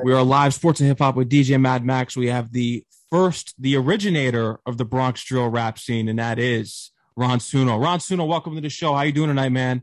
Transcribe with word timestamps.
We 0.00 0.12
are 0.14 0.22
live 0.22 0.54
sports 0.54 0.80
and 0.80 0.88
hip 0.88 0.98
hop 0.98 1.16
with 1.16 1.28
DJ 1.28 1.60
Mad 1.60 1.84
Max. 1.84 2.16
We 2.16 2.28
have 2.28 2.50
the 2.50 2.84
first, 3.10 3.54
the 3.58 3.76
originator 3.76 4.58
of 4.64 4.78
the 4.78 4.86
Bronx 4.86 5.22
drill 5.22 5.48
rap 5.48 5.78
scene, 5.78 6.08
and 6.08 6.18
that 6.18 6.38
is 6.38 6.92
Ron 7.14 7.38
Suno. 7.38 7.80
Ron 7.80 7.98
Suno, 7.98 8.26
welcome 8.26 8.54
to 8.54 8.60
the 8.60 8.70
show. 8.70 8.94
How 8.94 9.02
you 9.02 9.12
doing 9.12 9.28
tonight, 9.28 9.50
man? 9.50 9.82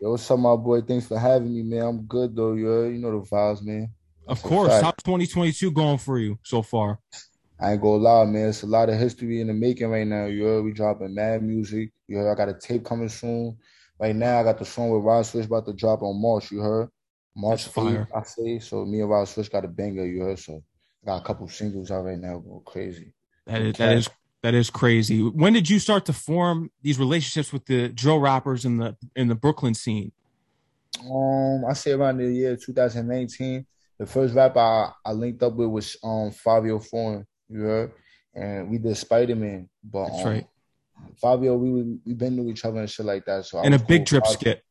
Yo, 0.00 0.12
what's 0.12 0.30
up, 0.30 0.38
my 0.38 0.56
boy? 0.56 0.80
Thanks 0.80 1.06
for 1.06 1.18
having 1.18 1.54
me, 1.54 1.62
man. 1.62 1.82
I'm 1.82 2.02
good 2.02 2.34
though. 2.34 2.54
Yo, 2.54 2.88
you 2.88 2.98
know 2.98 3.20
the 3.20 3.26
vibes, 3.26 3.62
man. 3.62 3.90
Of 4.26 4.42
course. 4.42 4.72
How's 4.80 4.94
2022 5.04 5.70
going 5.72 5.98
for 5.98 6.18
you 6.18 6.38
so 6.42 6.62
far? 6.62 6.98
I 7.60 7.72
ain't 7.72 7.82
gonna 7.82 8.02
lie, 8.02 8.24
man. 8.24 8.48
It's 8.48 8.62
a 8.62 8.66
lot 8.66 8.88
of 8.88 8.98
history 8.98 9.42
in 9.42 9.48
the 9.48 9.52
making 9.52 9.88
right 9.88 10.06
now. 10.06 10.24
You 10.24 10.44
heard 10.44 10.64
we 10.64 10.72
dropping 10.72 11.14
mad 11.14 11.42
music. 11.42 11.92
You 12.08 12.16
heard 12.16 12.32
I 12.32 12.34
got 12.34 12.48
a 12.48 12.58
tape 12.58 12.84
coming 12.84 13.10
soon. 13.10 13.58
Right 13.98 14.16
now, 14.16 14.40
I 14.40 14.42
got 14.42 14.58
the 14.58 14.64
song 14.64 14.88
with 14.88 15.04
Rah 15.04 15.20
Swish 15.20 15.44
about 15.44 15.66
to 15.66 15.74
drop 15.74 16.00
on 16.02 16.20
March. 16.20 16.50
You 16.50 16.60
heard 16.60 16.88
March 17.36 17.66
fire. 17.66 18.08
I 18.14 18.22
say. 18.22 18.58
So 18.58 18.84
me 18.84 19.00
and 19.00 19.10
Rah 19.10 19.24
Swish 19.24 19.48
got 19.48 19.64
a 19.64 19.68
banger. 19.68 20.04
You 20.04 20.22
heard 20.22 20.38
so. 20.38 20.62
Got 21.04 21.22
a 21.22 21.24
couple 21.24 21.48
singles 21.48 21.90
out 21.90 22.04
right 22.04 22.18
now 22.18 22.38
going 22.38 22.62
crazy. 22.64 23.14
That 23.46 23.62
is 23.62 23.76
that 23.76 23.96
is 23.96 24.10
that 24.42 24.54
is 24.54 24.70
crazy. 24.70 25.22
When 25.22 25.52
did 25.52 25.68
you 25.68 25.78
start 25.78 26.06
to 26.06 26.12
form 26.12 26.70
these 26.82 26.98
relationships 26.98 27.52
with 27.52 27.66
the 27.66 27.88
drill 27.88 28.18
rappers 28.18 28.64
in 28.64 28.78
the 28.78 28.96
in 29.16 29.28
the 29.28 29.34
Brooklyn 29.34 29.74
scene? 29.74 30.12
Um, 31.10 31.64
I 31.68 31.72
say 31.74 31.92
around 31.92 32.18
the 32.18 32.30
year 32.30 32.56
2019. 32.56 33.66
The 33.98 34.06
first 34.06 34.34
rapper 34.34 34.58
I, 34.58 34.92
I 35.04 35.12
linked 35.12 35.42
up 35.42 35.54
with 35.54 35.68
was 35.68 35.96
um 36.02 36.30
Fivio 36.30 36.84
Foreign. 36.84 37.26
You 37.48 37.60
heard, 37.60 37.92
and 38.34 38.70
we 38.70 38.78
did 38.78 38.96
Spider 38.96 39.36
Man. 39.36 39.68
But 39.84 40.08
that's 40.08 40.24
um, 40.24 40.28
right. 40.28 40.46
Fivio, 41.22 41.58
we 41.58 41.98
we 42.04 42.14
been 42.14 42.36
to 42.36 42.48
each 42.48 42.64
other 42.64 42.80
and 42.80 42.90
shit 42.90 43.06
like 43.06 43.24
that. 43.26 43.44
So 43.44 43.60
and 43.60 43.74
a 43.74 43.78
big 43.78 44.00
cool. 44.00 44.20
drip 44.20 44.26
skit. 44.26 44.64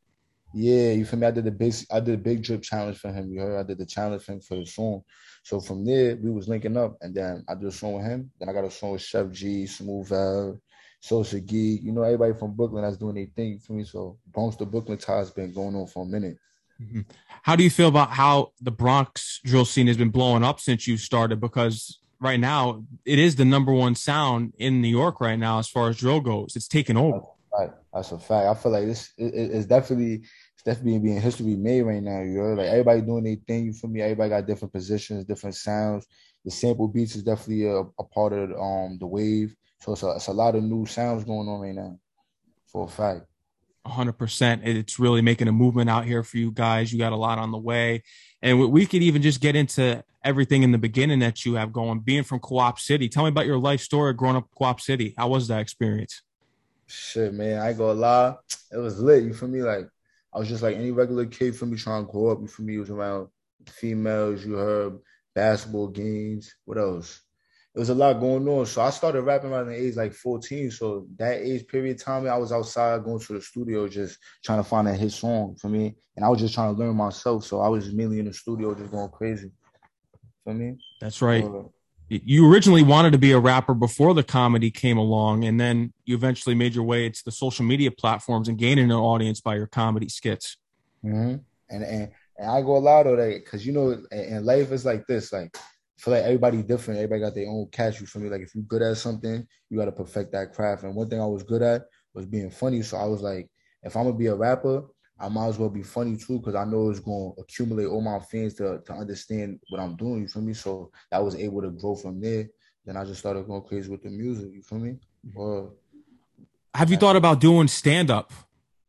Yeah, 0.54 0.92
you 0.92 1.06
feel 1.06 1.20
me? 1.20 1.28
I 1.28 1.32
did 1.32 1.46
the 1.46 1.52
big 1.52 1.74
I 1.92 2.00
did 2.00 2.16
a 2.16 2.18
big 2.18 2.44
drip 2.44 2.62
challenge 2.62 2.98
for 2.98 3.12
him. 3.12 3.32
You 3.32 3.42
heard 3.42 3.60
I 3.60 3.64
did 3.64 3.78
the 3.78 3.86
challenge 3.86 4.24
for 4.24 4.34
him 4.34 4.42
for 4.42 4.56
the 4.56 4.66
song. 4.66 5.04
So 5.44 5.60
from 5.60 5.86
there 5.86 6.16
we 6.16 6.32
was 6.32 6.48
linking 6.48 6.78
up 6.78 6.98
and 7.02 7.14
then 7.14 7.44
I 7.48 7.56
did 7.56 7.66
a 7.66 7.72
song 7.72 7.94
with 7.94 8.06
him. 8.06 8.32
Then 8.40 8.50
I 8.50 8.54
got 8.54 8.66
a 8.66 8.72
song 8.72 8.92
with 8.92 9.02
Sheff 9.02 9.32
G, 9.32 9.66
Smooth 9.68 10.10
Val, 10.10 10.60
Sosa 11.02 11.40
Geek, 11.40 11.82
you 11.84 11.92
know, 11.92 12.04
everybody 12.04 12.34
from 12.34 12.56
Brooklyn 12.56 12.84
that's 12.84 12.98
doing 12.98 13.16
their 13.16 13.28
thing 13.36 13.60
for 13.60 13.74
me. 13.74 13.84
So 13.84 14.18
Bronx 14.28 14.56
to 14.58 14.66
Brooklyn 14.66 14.98
tie's 14.98 15.32
been 15.32 15.54
going 15.54 15.76
on 15.76 15.88
for 15.88 16.04
a 16.04 16.08
minute. 16.08 16.38
Mm-hmm. 16.82 17.02
How 17.44 17.56
do 17.56 17.64
you 17.64 17.70
feel 17.70 17.90
about 17.90 18.12
how 18.12 18.52
the 18.62 18.72
Bronx 18.72 19.42
drill 19.44 19.66
scene 19.66 19.88
has 19.88 19.98
been 19.98 20.10
blowing 20.10 20.44
up 20.44 20.60
since 20.60 20.88
you 20.88 20.98
started? 20.98 21.40
Because 21.40 22.00
right 22.20 22.40
now 22.40 22.84
it 23.06 23.20
is 23.20 23.36
the 23.36 23.46
number 23.46 23.74
one 23.74 23.96
sound 23.96 24.54
in 24.58 24.82
New 24.82 24.90
York 24.90 25.22
right 25.22 25.40
now 25.40 25.60
as 25.60 25.68
far 25.68 25.90
as 25.90 25.98
drill 25.98 26.22
goes. 26.22 26.56
It's 26.56 26.68
taken 26.68 26.98
over. 26.98 27.22
Right. 27.58 27.72
That's 27.94 28.12
a 28.12 28.20
fact. 28.20 28.48
I 28.48 28.54
feel 28.54 28.72
like 28.72 28.86
this 28.86 29.12
it, 29.18 29.34
it's 29.34 29.66
definitely 29.66 30.24
it's 30.60 30.66
definitely 30.66 31.00
being 31.00 31.22
history 31.22 31.56
made 31.56 31.84
right 31.84 32.04
now. 32.04 32.20
You 32.20 32.42
know, 32.42 32.54
like 32.54 32.68
everybody 32.68 33.02
doing 33.02 33.24
their 33.24 33.38
thing. 33.48 33.68
You 33.68 33.74
feel 33.74 33.90
me? 33.90 34.02
Everybody 34.02 34.30
got 34.30 34.46
different 34.46 34.74
positions, 34.74 35.24
different 35.24 35.56
sounds. 35.56 36.06
The 36.44 36.52
sample 36.52 36.90
beats 36.90 37.16
is 37.16 37.24
definitely 37.24 37.66
a, 37.66 37.84
a 37.98 38.04
part 38.04 38.34
of 38.34 38.52
um 38.52 38.98
the 39.00 39.08
wave. 39.08 39.56
So 39.80 39.94
it's 39.94 40.04
a, 40.04 40.12
it's 40.12 40.28
a 40.28 40.34
lot 40.34 40.56
of 40.56 40.64
new 40.64 40.86
sounds 40.86 41.24
going 41.24 41.48
on 41.48 41.62
right 41.62 41.74
now, 41.74 41.98
for 42.68 42.86
a 42.86 42.90
fact. 42.90 43.26
100%. 43.88 44.60
It's 44.66 45.00
really 45.00 45.22
making 45.22 45.48
a 45.48 45.54
movement 45.54 45.90
out 45.90 46.04
here 46.04 46.24
for 46.24 46.36
you 46.36 46.52
guys. 46.52 46.92
You 46.92 47.00
got 47.00 47.14
a 47.14 47.18
lot 47.18 47.40
on 47.40 47.52
the 47.52 47.58
way. 47.58 48.04
And 48.42 48.70
we 48.70 48.86
could 48.86 49.02
even 49.02 49.22
just 49.22 49.40
get 49.40 49.56
into 49.56 50.04
everything 50.26 50.64
in 50.64 50.74
the 50.74 50.78
beginning 50.78 51.20
that 51.20 51.46
you 51.46 51.56
have 51.56 51.72
going, 51.72 52.02
being 52.02 52.24
from 52.24 52.40
Co-op 52.40 52.80
City. 52.80 53.08
Tell 53.08 53.24
me 53.24 53.30
about 53.30 53.46
your 53.46 53.58
life 53.58 53.80
story 53.80 54.14
growing 54.14 54.36
up 54.36 54.50
Co-op 54.54 54.82
City. 54.82 55.14
How 55.18 55.30
was 55.30 55.48
that 55.48 55.62
experience? 55.62 56.22
Shit, 56.86 57.34
man, 57.34 57.60
I 57.60 57.72
go 57.72 57.94
lie. 57.94 58.36
It 58.72 58.78
was 58.78 59.00
lit. 59.00 59.24
You 59.24 59.34
feel 59.34 59.48
me? 59.48 59.62
Like 59.62 59.88
I 60.34 60.40
was 60.40 60.48
just 60.48 60.64
like 60.64 60.76
any 60.76 60.92
regular 60.92 61.26
kid 61.26 61.56
for 61.56 61.66
me 61.66 61.78
trying 61.78 62.06
to 62.06 62.12
grow 62.12 62.30
up. 62.30 62.42
You 62.42 62.48
feel 62.48 62.66
me? 62.66 62.76
It 62.76 62.80
was 62.80 62.90
around 62.90 63.28
females. 63.68 64.46
You 64.46 64.54
heard 64.54 65.00
basketball 65.34 65.88
games. 65.88 66.54
What 66.66 66.78
else? 66.78 67.22
It 67.76 67.80
was 67.80 67.90
a 67.90 67.96
lot 67.96 68.20
going 68.20 68.48
on. 68.48 68.66
So 68.66 68.82
I 68.82 68.90
started 68.90 69.22
rapping 69.22 69.52
around 69.52 69.68
the 69.68 69.76
age 69.76 69.96
like 69.96 70.14
14. 70.14 70.72
So 70.72 71.08
that 71.18 71.40
age 71.40 71.68
period 71.68 72.00
time, 72.00 72.28
I 72.28 72.38
was 72.38 72.52
outside 72.52 73.04
going 73.04 73.20
to 73.20 73.34
the 73.34 73.42
studio 73.42 73.88
just 73.88 74.18
trying 74.44 74.60
to 74.60 74.68
find 74.68 74.88
a 74.88 74.94
hit 74.94 75.12
song 75.12 75.56
for 75.56 75.70
me. 75.70 75.96
And 76.16 76.26
I 76.26 76.30
was 76.30 76.40
just 76.40 76.54
trying 76.54 76.74
to 76.74 76.80
learn 76.80 76.96
myself. 76.96 77.46
So 77.46 77.62
I 77.62 77.70
was 77.70 77.94
mainly 77.94 78.20
in 78.20 78.26
the 78.26 78.34
studio 78.34 78.74
just 78.74 78.92
going 78.92 79.10
crazy. 79.10 79.52
For 80.44 80.54
me? 80.54 80.78
That's 81.00 81.22
right. 81.22 81.46
You 82.10 82.52
originally 82.52 82.84
wanted 82.84 83.12
to 83.12 83.18
be 83.18 83.32
a 83.32 83.40
rapper 83.40 83.74
before 83.74 84.14
the 84.14 84.24
comedy 84.24 84.72
came 84.72 84.98
along, 84.98 85.46
and 85.46 85.60
then 85.60 85.94
you 86.06 86.16
eventually 86.16 86.56
made 86.56 86.74
your 86.74 86.84
way 86.84 87.10
to 87.10 87.26
the 87.26 87.32
social 87.32 87.66
media 87.66 87.92
platforms 87.92 88.48
and 88.48 88.58
gaining 88.58 88.86
an 88.86 88.98
audience 88.98 89.42
by 89.42 89.56
your 89.56 89.68
comedy 89.68 90.10
skits. 90.10 90.58
Mm-hmm. 91.04 91.36
And, 91.70 91.84
and 91.84 92.12
and 92.40 92.50
I 92.50 92.62
go 92.62 92.78
a 92.78 92.80
lot 92.80 93.06
of 93.06 93.18
that 93.18 93.44
because 93.44 93.66
you 93.66 93.74
know, 93.74 94.02
and 94.12 94.46
life 94.46 94.72
is 94.72 94.86
like 94.86 95.06
this. 95.08 95.34
Like, 95.34 95.56
feel 95.98 96.14
like 96.14 96.24
everybody 96.24 96.64
different. 96.64 97.00
Everybody 97.00 97.22
got 97.22 97.36
their 97.36 97.50
own 97.50 97.68
catch. 97.72 98.00
You 98.00 98.08
for 98.08 98.20
me? 98.20 98.30
Like, 98.30 98.42
if 98.42 98.56
you're 98.56 98.64
good 98.64 98.82
at 98.82 98.98
something, 98.98 99.46
you 99.70 99.78
got 99.78 99.86
to 99.86 99.92
perfect 99.92 100.32
that 100.32 100.54
craft. 100.54 100.84
And 100.84 100.96
one 100.96 101.10
thing 101.10 101.22
I 101.22 101.26
was 101.26 101.44
good 101.44 101.62
at 101.62 101.84
was 102.14 102.26
being 102.26 102.50
funny. 102.50 102.82
So 102.82 102.98
I 102.98 103.06
was 103.06 103.22
like, 103.22 103.50
if 103.84 103.96
I'm 103.98 104.06
gonna 104.06 104.16
be 104.16 104.28
a 104.28 104.36
rapper, 104.36 104.84
I 105.20 105.28
might 105.28 105.48
as 105.48 105.58
well 105.58 105.70
be 105.70 105.84
funny 105.84 106.16
too, 106.16 106.40
because 106.40 106.56
I 106.56 106.64
know 106.64 106.90
it's 106.90 107.02
going 107.02 107.34
to 107.36 107.42
accumulate 107.42 107.88
all 107.88 108.02
my 108.02 108.20
fans 108.20 108.54
to, 108.56 108.80
to 108.86 108.94
understand 108.94 109.60
what 109.70 109.82
I'm 109.82 109.96
doing. 109.98 110.22
You 110.22 110.28
feel 110.28 110.42
me? 110.42 110.54
So 110.54 110.92
I 111.12 111.20
was 111.20 111.36
able 111.36 111.62
to 111.62 111.72
grow 111.72 111.96
from 111.96 112.22
there. 112.22 112.48
Then 112.86 112.96
I 112.96 113.04
just 113.04 113.20
started 113.20 113.46
going 113.46 113.64
crazy 113.64 113.90
with 113.92 114.02
the 114.02 114.10
music. 114.10 114.50
You 114.54 114.62
feel 114.62 114.80
me? 114.80 114.96
Have 116.74 116.90
you 116.90 116.98
thought 116.98 117.18
about 117.18 117.42
doing 117.42 117.68
stand 117.68 118.10
up 118.10 118.32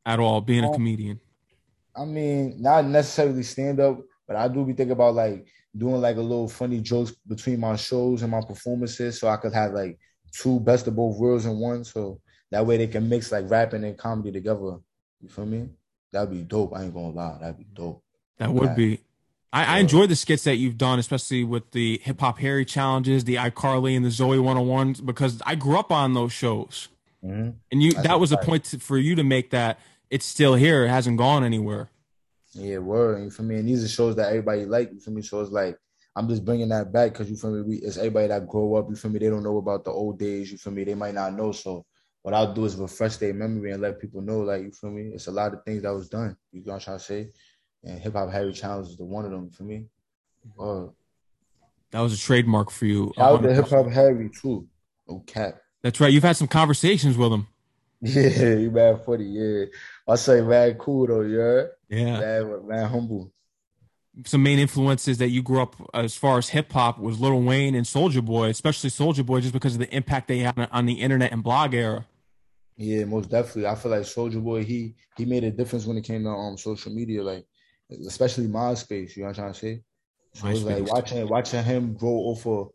at 0.07 0.21
all, 0.21 0.41
being 0.41 0.65
um, 0.65 0.71
a 0.71 0.73
comedian? 0.73 1.21
I 1.97 2.05
mean, 2.05 2.63
not 2.63 2.85
necessarily 2.85 3.43
stand 3.43 3.81
up, 3.81 4.01
but 4.29 4.37
I 4.37 4.47
do 4.47 4.65
be 4.65 4.73
thinking 4.73 4.93
about 4.93 5.15
like 5.15 5.49
doing 5.77 6.01
like 6.01 6.17
a 6.17 6.21
little 6.21 6.49
funny 6.49 6.81
jokes 6.81 7.13
between 7.27 7.59
my 7.59 7.75
shows 7.75 8.23
and 8.23 8.31
my 8.31 8.41
performances, 8.41 9.19
so 9.19 9.29
I 9.29 9.37
could 9.37 9.53
have 9.53 9.73
like 9.73 9.99
two 10.33 10.61
best 10.61 10.87
of 10.87 10.95
both 10.95 11.19
worlds 11.19 11.47
in 11.47 11.59
one. 11.59 11.83
So 11.83 12.21
that 12.53 12.65
way 12.65 12.77
they 12.77 12.87
can 12.87 13.09
mix 13.09 13.33
like 13.33 13.51
rapping 13.51 13.83
and 13.85 13.99
comedy 13.99 14.31
together. 14.31 14.79
You 15.21 15.29
feel 15.29 15.47
me? 15.47 15.69
That'd 16.13 16.31
be 16.31 16.43
dope. 16.43 16.75
I 16.75 16.85
ain't 16.85 16.95
gonna 16.95 17.11
lie. 17.11 17.39
That'd 17.41 17.59
be 17.59 17.67
dope. 17.73 18.03
That 18.39 18.53
would 18.53 18.75
be. 18.75 19.01
I, 19.53 19.77
I 19.77 19.79
enjoy 19.79 20.07
the 20.07 20.17
skits 20.17 20.45
that 20.45 20.57
you've 20.57 20.79
done, 20.79 20.99
especially 20.99 21.43
with 21.43 21.73
the 21.73 22.01
hip 22.05 22.21
hop 22.21 22.39
Harry 22.39 22.65
challenges, 22.65 23.25
the 23.25 23.35
iCarly 23.37 23.97
and 23.97 24.05
the 24.05 24.11
Zoe 24.11 24.39
101s, 24.39 25.05
because 25.05 25.43
I 25.45 25.57
grew 25.57 25.79
up 25.79 25.91
on 25.91 26.15
those 26.15 26.33
shows. 26.33 26.89
Mm-hmm. 27.25 27.51
And 27.71 27.83
you 27.83 27.93
That's 27.93 28.07
that 28.07 28.21
was 28.21 28.33
a 28.33 28.39
point 28.39 28.65
to, 28.67 28.79
for 28.79 28.97
you 28.97 29.15
to 29.17 29.25
make 29.25 29.51
that 29.51 29.79
it's 30.09 30.25
still 30.25 30.55
here. 30.55 30.85
It 30.85 30.89
hasn't 30.89 31.19
gone 31.19 31.45
anywhere. 31.45 31.91
Yeah, 32.53 32.79
word. 32.79 33.23
You 33.23 33.31
feel 33.31 33.47
me? 33.47 33.57
And 33.57 33.69
these 33.69 33.85
are 33.85 33.89
shows 33.89 34.17
that 34.17 34.29
everybody 34.29 34.65
like. 34.65 34.93
You 34.93 35.01
feel 35.01 35.15
me? 35.15 35.23
So 35.23 35.41
it's 35.41 35.51
like 35.51 35.77
I'm 36.17 36.29
just 36.29 36.45
bringing 36.45 36.69
that 36.71 36.93
back 36.93 37.13
because 37.13 37.31
you 37.31 37.37
feel 37.37 37.53
me. 37.53 37.63
We, 37.63 37.77
it's 37.77 37.97
everybody 37.97 38.29
that 38.29 38.49
grow 38.49 38.75
up. 38.75 38.89
You 38.89 38.97
feel 38.97 39.11
me? 39.11 39.19
They 39.19 39.29
don't 39.29 39.45
know 39.45 39.59
about 39.59 39.85
the 39.85 39.91
old 39.91 40.19
days. 40.19 40.51
You 40.51 40.59
feel 40.59 40.73
me? 40.73 40.85
They 40.85 40.95
might 40.95 41.15
not 41.15 41.35
know. 41.35 41.53
So 41.53 41.85
what 42.23 42.35
I'll 42.35 42.53
do 42.53 42.65
is 42.65 42.77
refresh 42.77 43.17
their 43.17 43.33
memory 43.33 43.73
and 43.73 43.83
let 43.83 44.01
people 44.01 44.21
know, 44.21 44.41
like, 44.41 44.63
you 44.63 44.71
feel 44.73 44.91
me? 44.91 45.13
It's 45.15 45.27
a 45.27 45.33
lot 45.33 45.55
of 45.55 45.65
things 45.65 45.83
that 45.83 45.95
was 45.95 46.09
done. 46.09 46.37
You 46.53 46.61
know 46.61 46.73
what 46.73 46.75
I'm 46.75 46.81
trying 46.81 46.99
to 46.99 47.05
say? 47.05 47.31
And 47.83 47.99
Hip 48.01 48.13
Hop 48.13 48.31
Harry 48.31 48.53
Challenge 48.53 48.89
is 48.89 48.97
the 48.97 49.05
one 49.05 49.25
of 49.25 49.31
them 49.31 49.51
for 49.51 49.63
me. 49.63 49.87
Uh, 50.59 50.87
that 51.91 52.01
was 52.01 52.15
a 52.15 52.19
trademark 52.19 52.71
for 52.71 52.87
you. 52.87 53.13
Shout 53.17 53.33
out 53.33 53.43
to 53.43 53.55
Hip 53.55 53.69
Hop 53.69 53.89
Harry 53.89 54.31
too. 54.31 54.69
No 55.09 55.21
cap. 55.27 55.61
That's 55.83 55.99
right. 55.99 56.13
You've 56.13 56.23
had 56.23 56.37
some 56.37 56.49
conversations 56.49 57.17
with 57.17 57.33
him. 57.33 57.47
Yeah, 58.03 58.55
you 58.55 58.71
mad 58.71 59.05
funny. 59.05 59.25
Yeah, 59.25 59.67
I 60.09 60.15
say 60.15 60.41
mad 60.41 60.79
cool 60.79 61.07
though. 61.07 61.21
Yeah, 61.21 61.65
yeah, 61.91 62.19
mad, 62.19 62.65
mad 62.65 62.87
humble. 62.87 63.31
Some 64.25 64.43
main 64.43 64.59
influences 64.59 65.19
that 65.19 65.29
you 65.29 65.43
grew 65.43 65.61
up 65.61 65.77
as 65.93 66.17
far 66.17 66.39
as 66.39 66.49
hip 66.49 66.73
hop 66.73 66.99
was 66.99 67.21
Lil 67.21 67.43
Wayne 67.43 67.75
and 67.75 67.85
Soulja 67.85 68.25
Boy, 68.25 68.49
especially 68.49 68.89
Soulja 68.89 69.25
Boy, 69.25 69.43
just 69.43 69.53
because 69.53 69.75
of 69.75 69.81
the 69.81 69.95
impact 69.95 70.29
they 70.29 70.39
had 70.39 70.69
on 70.73 70.87
the 70.87 70.95
internet 70.95 71.31
and 71.31 71.43
blog 71.43 71.75
era. 71.75 72.07
Yeah, 72.83 73.05
most 73.05 73.29
definitely. 73.29 73.67
I 73.67 73.75
feel 73.75 73.91
like 73.91 74.01
Soulja 74.03 74.43
Boy, 74.43 74.65
he 74.65 74.95
he 75.19 75.27
made 75.27 75.45
a 75.45 75.51
difference 75.51 75.85
when 75.85 75.99
it 75.99 76.05
came 76.05 76.25
to 76.25 76.31
um 76.31 76.57
social 76.57 76.91
media, 76.91 77.23
like 77.23 77.45
especially 78.07 78.47
MySpace. 78.47 79.15
You 79.15 79.23
know 79.23 79.29
what 79.29 79.39
I'm 79.39 79.53
trying 79.53 79.53
to 79.53 79.59
say? 79.59 79.83
So 80.33 80.47
it 80.47 80.53
was 80.53 80.65
like 80.65 80.91
watching 80.91 81.29
watching 81.29 81.63
him 81.63 81.93
grow 81.93 82.11
off 82.11 82.47
of 82.47 82.71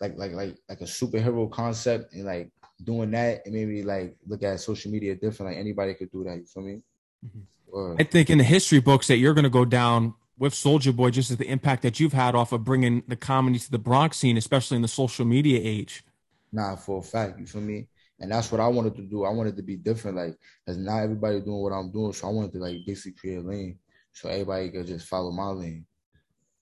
like 0.00 0.16
like 0.16 0.30
like 0.30 0.56
like 0.68 0.80
a 0.80 0.84
superhero 0.84 1.50
concept 1.50 2.12
and 2.12 2.24
like 2.24 2.52
doing 2.84 3.10
that, 3.10 3.42
it 3.44 3.52
made 3.52 3.66
me 3.66 3.82
like 3.82 4.14
look 4.28 4.44
at 4.44 4.60
social 4.60 4.92
media 4.92 5.16
different. 5.16 5.50
Like 5.50 5.58
anybody 5.58 5.94
could 5.94 6.12
do 6.12 6.22
that. 6.22 6.36
You 6.36 6.44
feel 6.44 6.62
me? 6.62 6.80
Mm-hmm. 7.26 8.00
I 8.00 8.04
think 8.04 8.30
in 8.30 8.38
the 8.38 8.44
history 8.44 8.78
books 8.78 9.08
that 9.08 9.16
you're 9.16 9.34
going 9.34 9.42
to 9.44 9.50
go 9.50 9.64
down 9.64 10.14
with 10.38 10.52
Soulja 10.52 10.94
Boy, 10.94 11.10
just 11.10 11.32
as 11.32 11.38
the 11.38 11.48
impact 11.48 11.82
that 11.82 11.98
you've 11.98 12.12
had 12.12 12.36
off 12.36 12.52
of 12.52 12.62
bringing 12.62 13.02
the 13.08 13.16
comedy 13.16 13.58
to 13.58 13.70
the 13.70 13.78
Bronx 13.78 14.18
scene, 14.18 14.36
especially 14.36 14.76
in 14.76 14.82
the 14.82 14.88
social 14.88 15.24
media 15.24 15.58
age. 15.60 16.04
Nah, 16.52 16.76
for 16.76 17.00
a 17.00 17.02
fact. 17.02 17.40
You 17.40 17.46
feel 17.46 17.62
me? 17.62 17.88
And 18.22 18.30
that's 18.30 18.52
what 18.52 18.60
I 18.60 18.68
wanted 18.68 18.94
to 18.96 19.02
do. 19.02 19.24
I 19.24 19.30
wanted 19.30 19.56
to 19.56 19.62
be 19.64 19.76
different, 19.76 20.16
like, 20.16 20.38
cause 20.64 20.78
not 20.78 21.02
everybody 21.02 21.40
doing 21.40 21.60
what 21.60 21.72
I'm 21.72 21.90
doing. 21.90 22.12
So 22.12 22.28
I 22.28 22.30
wanted 22.30 22.52
to 22.52 22.58
like 22.60 22.78
basically 22.86 23.18
create 23.18 23.38
a 23.38 23.40
lane, 23.40 23.78
so 24.12 24.28
everybody 24.28 24.70
could 24.70 24.86
just 24.86 25.08
follow 25.08 25.32
my 25.32 25.48
lane. 25.48 25.84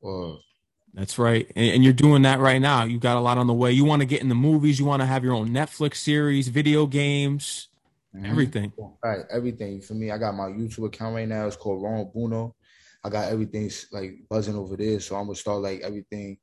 Or 0.00 0.38
that's 0.94 1.18
right, 1.18 1.46
and, 1.54 1.74
and, 1.74 1.84
you're 1.84 1.92
doing 1.92 2.22
that 2.22 2.40
right 2.40 2.60
now. 2.60 2.84
You 2.84 2.98
got 2.98 3.18
a 3.18 3.20
lot 3.20 3.36
on 3.36 3.46
the 3.46 3.52
way. 3.52 3.72
You 3.72 3.84
want 3.84 4.00
to 4.00 4.06
get 4.06 4.22
in 4.22 4.30
the 4.30 4.34
movies. 4.34 4.78
You 4.78 4.86
want 4.86 5.02
to 5.02 5.06
have 5.06 5.22
your 5.22 5.34
own 5.34 5.50
Netflix 5.50 5.96
series, 5.96 6.48
video 6.48 6.86
games, 6.86 7.68
mm-hmm. 8.16 8.24
everything. 8.24 8.72
Right, 9.04 9.20
everything. 9.30 9.82
For 9.82 9.92
me, 9.92 10.10
I 10.10 10.16
got 10.16 10.34
my 10.34 10.48
YouTube 10.48 10.86
account 10.86 11.14
right 11.14 11.28
now. 11.28 11.46
It's 11.46 11.56
called 11.56 11.82
Ron 11.82 12.06
Buno. 12.06 12.54
I 13.04 13.10
got 13.10 13.30
everything 13.30 13.70
like 13.92 14.14
buzzing 14.30 14.56
over 14.56 14.78
there. 14.78 14.98
So 14.98 15.14
I'm 15.14 15.26
gonna 15.26 15.36
start 15.36 15.60
like 15.60 15.82
everything 15.82 16.38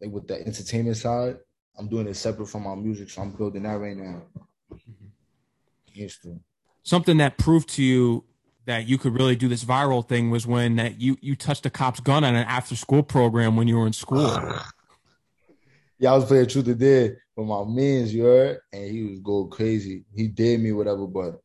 like 0.00 0.12
with 0.12 0.28
the 0.28 0.40
entertainment 0.46 0.96
side. 0.96 1.38
I'm 1.76 1.88
doing 1.88 2.06
it 2.06 2.14
separate 2.14 2.46
from 2.46 2.62
my 2.62 2.76
music, 2.76 3.10
so 3.10 3.22
I'm 3.22 3.32
building 3.32 3.64
that 3.64 3.80
right 3.80 3.96
now. 3.96 4.22
Mm-hmm. 6.00 6.36
Something 6.82 7.18
that 7.18 7.38
proved 7.38 7.68
to 7.70 7.82
you 7.82 8.24
that 8.66 8.86
you 8.86 8.98
could 8.98 9.14
really 9.14 9.36
do 9.36 9.48
this 9.48 9.64
viral 9.64 10.06
thing 10.06 10.30
was 10.30 10.46
when 10.46 10.76
that 10.76 11.00
you 11.00 11.16
you 11.20 11.34
touched 11.36 11.66
a 11.66 11.70
cop's 11.70 12.00
gun 12.00 12.24
on 12.24 12.34
an 12.34 12.46
after 12.46 12.76
school 12.76 13.02
program 13.02 13.56
when 13.56 13.68
you 13.68 13.76
were 13.76 13.86
in 13.86 13.92
school. 13.92 14.30
yeah, 15.98 16.12
I 16.12 16.16
was 16.16 16.24
playing 16.24 16.46
truth 16.46 16.68
or 16.68 16.74
dare 16.74 17.18
with 17.36 17.46
my 17.46 17.64
mans, 17.64 18.14
you 18.14 18.24
heard, 18.24 18.60
and 18.72 18.90
he 18.90 19.04
was 19.04 19.20
going 19.20 19.50
crazy. 19.50 20.04
He 20.14 20.28
did 20.28 20.60
me 20.60 20.72
whatever, 20.72 21.06
but 21.06 21.40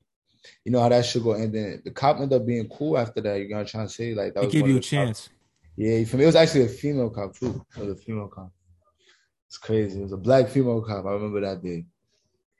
you 0.63 0.71
know 0.71 0.81
how 0.81 0.89
that 0.89 1.05
should 1.05 1.23
go. 1.23 1.33
And 1.33 1.53
then 1.53 1.81
the 1.83 1.91
cop 1.91 2.17
ended 2.17 2.39
up 2.39 2.45
being 2.45 2.67
cool 2.69 2.97
after 2.97 3.21
that. 3.21 3.39
You 3.39 3.49
know 3.49 3.55
what 3.55 3.61
I'm 3.61 3.67
trying 3.67 3.87
to 3.87 3.93
say? 3.93 4.13
Like 4.13 4.33
that 4.33 4.43
he 4.43 4.49
gave 4.49 4.67
you 4.67 4.77
a 4.77 4.81
chance. 4.81 5.27
Cops. 5.27 5.29
Yeah, 5.77 6.03
for 6.05 6.17
me, 6.17 6.23
it 6.23 6.27
was 6.27 6.35
actually 6.35 6.65
a 6.65 6.69
female 6.69 7.09
cop 7.09 7.35
too. 7.35 7.65
It 7.75 7.81
was 7.81 7.89
a 7.89 7.95
female 7.95 8.27
cop. 8.27 8.51
It's 9.47 9.57
crazy. 9.57 9.99
It 9.99 10.03
was 10.03 10.13
a 10.13 10.17
black 10.17 10.47
female 10.49 10.81
cop. 10.81 11.05
I 11.05 11.11
remember 11.11 11.41
that 11.41 11.61
day. 11.61 11.85